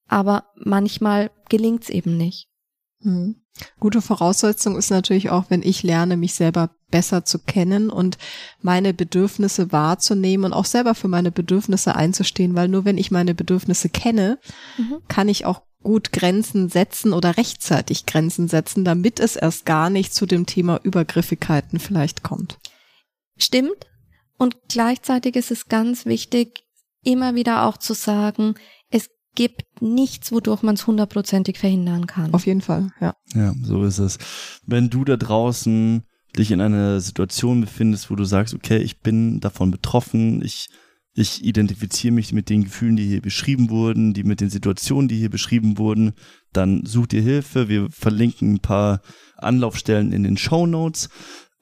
aber 0.07 0.47
manchmal 0.57 1.31
gelingt 1.49 1.85
es 1.85 1.91
eben 1.91 2.17
nicht. 2.17 2.49
Mhm. 3.01 3.43
Gute 3.81 4.03
Voraussetzung 4.03 4.77
ist 4.77 4.91
natürlich 4.91 5.31
auch, 5.31 5.47
wenn 5.49 5.63
ich 5.63 5.83
lerne, 5.83 6.17
mich 6.17 6.35
selber 6.35 6.71
besser 6.91 7.25
zu 7.25 7.39
kennen 7.39 7.91
und 7.91 8.19
meine 8.61 8.95
Bedürfnisse 8.95 9.73
wahrzunehmen 9.73 10.47
und 10.47 10.53
auch 10.53 10.65
selber 10.65 10.95
für 10.95 11.09
meine 11.09 11.31
Bedürfnisse 11.31 11.95
einzustehen, 11.95 12.55
weil 12.55 12.69
nur 12.69 12.85
wenn 12.85 12.99
ich 12.99 13.11
meine 13.11 13.35
Bedürfnisse 13.35 13.89
kenne, 13.89 14.39
mhm. 14.77 14.99
kann 15.09 15.29
ich 15.29 15.45
auch 15.45 15.63
gut 15.83 16.13
Grenzen 16.13 16.69
setzen 16.69 17.13
oder 17.13 17.37
rechtzeitig 17.37 18.07
Grenzen 18.07 18.49
setzen, 18.49 18.85
damit 18.85 19.21
es 19.21 19.37
erst 19.37 19.65
gar 19.65 19.91
nicht 19.91 20.15
zu 20.15 20.27
dem 20.27 20.47
Thema 20.47 20.81
Übergriffigkeiten 20.83 21.79
vielleicht 21.79 22.23
kommt. 22.23 22.59
Stimmt. 23.37 23.87
Und 24.39 24.57
gleichzeitig 24.69 25.37
ist 25.37 25.51
es 25.51 25.69
ganz 25.69 26.07
wichtig, 26.07 26.65
immer 27.05 27.35
wieder 27.35 27.65
auch 27.65 27.77
zu 27.77 27.95
sagen, 27.95 28.55
gibt 29.39 29.81
nichts, 29.81 30.33
wodurch 30.33 30.63
man 30.63 30.75
es 30.75 30.89
hundertprozentig 30.89 31.59
verhindern 31.59 32.09
kann. 32.09 32.35
Auf 32.35 32.45
jeden 32.45 32.61
Fall, 32.61 32.91
ja. 33.01 33.15
Ja, 33.35 33.55
so 33.63 33.85
ist 33.85 34.01
es. 34.01 34.19
Wenn 34.67 34.91
du 34.91 35.05
da 35.05 35.17
draußen 35.17 36.03
dich 36.37 36.51
in 36.51 36.61
einer 36.61 36.99
Situation 36.99 37.61
befindest, 37.61 38.11
wo 38.11 38.17
du 38.17 38.25
sagst, 38.25 38.53
okay, 38.53 38.79
ich 38.79 38.99
bin 38.99 39.39
davon 39.39 39.71
betroffen, 39.71 40.43
ich, 40.45 40.71
ich 41.15 41.45
identifiziere 41.45 42.13
mich 42.13 42.33
mit 42.33 42.51
den 42.51 42.65
Gefühlen, 42.65 42.97
die 42.97 43.07
hier 43.07 43.23
beschrieben 43.23 43.71
wurden, 43.71 44.13
die 44.13 44.25
mit 44.25 44.41
den 44.41 44.51
Situationen, 44.51 45.07
die 45.07 45.19
hier 45.19 45.31
beschrieben 45.31 45.79
wurden, 45.79 46.15
dann 46.53 46.85
such 46.85 47.07
dir 47.07 47.23
Hilfe. 47.23 47.69
Wir 47.69 47.89
verlinken 47.93 48.55
ein 48.55 48.59
paar 48.61 49.03
Anlaufstellen 49.37 50.11
in 50.11 50.25
den 50.25 50.37
Show 50.37 50.67
Notes. 50.67 51.11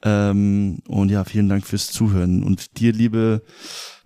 Ähm, 0.07 0.79
und 0.87 1.11
ja, 1.11 1.25
vielen 1.25 1.49
Dank 1.49 1.67
fürs 1.67 1.89
Zuhören. 1.89 2.45
Und 2.45 2.79
dir, 2.79 2.93
liebe 2.93 3.43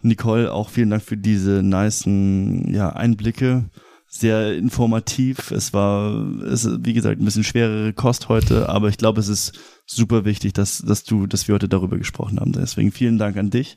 Nicole, 0.01 0.51
auch 0.51 0.71
vielen 0.71 0.89
Dank 0.89 1.03
für 1.03 1.19
diese 1.19 1.63
nicen 1.63 2.73
ja, 2.73 2.89
Einblicke. 2.89 3.67
Sehr 4.09 4.57
informativ. 4.57 5.51
Es 5.51 5.75
war, 5.75 6.27
es 6.47 6.65
ist, 6.65 6.85
wie 6.87 6.95
gesagt, 6.95 7.21
ein 7.21 7.25
bisschen 7.25 7.45
schwerere 7.45 7.93
Kost 7.93 8.29
heute, 8.29 8.69
aber 8.71 8.89
ich 8.89 8.97
glaube, 8.97 9.21
es 9.21 9.29
ist 9.29 9.53
super 9.85 10.25
wichtig, 10.25 10.55
dass, 10.55 10.79
dass 10.79 11.05
du, 11.05 11.27
dass 11.27 11.47
wir 11.47 11.55
heute 11.55 11.69
darüber 11.69 11.99
gesprochen 11.99 12.41
haben. 12.41 12.53
Deswegen 12.53 12.93
vielen 12.93 13.19
Dank 13.19 13.37
an 13.37 13.51
dich. 13.51 13.77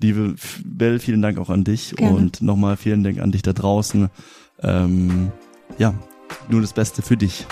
Liebe 0.00 0.34
Bell, 0.64 0.98
vielen 0.98 1.20
Dank 1.20 1.38
auch 1.38 1.50
an 1.50 1.62
dich 1.62 1.94
Gerne. 1.94 2.16
und 2.16 2.40
nochmal 2.40 2.78
vielen 2.78 3.04
Dank 3.04 3.20
an 3.20 3.32
dich 3.32 3.42
da 3.42 3.52
draußen. 3.52 4.08
Ähm, 4.62 5.30
ja, 5.78 5.94
nur 6.48 6.62
das 6.62 6.72
Beste 6.72 7.02
für 7.02 7.18
dich. 7.18 7.46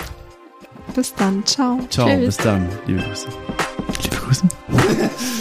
Bis 0.95 1.13
dann. 1.13 1.45
Ciao. 1.45 1.79
Ciao, 1.89 2.07
Tschüss. 2.07 2.25
bis 2.25 2.37
dann. 2.37 2.67
Liebe 2.87 3.01
Grüße. 3.01 3.68
Liebe 4.29 4.49
Grüße. 4.69 5.38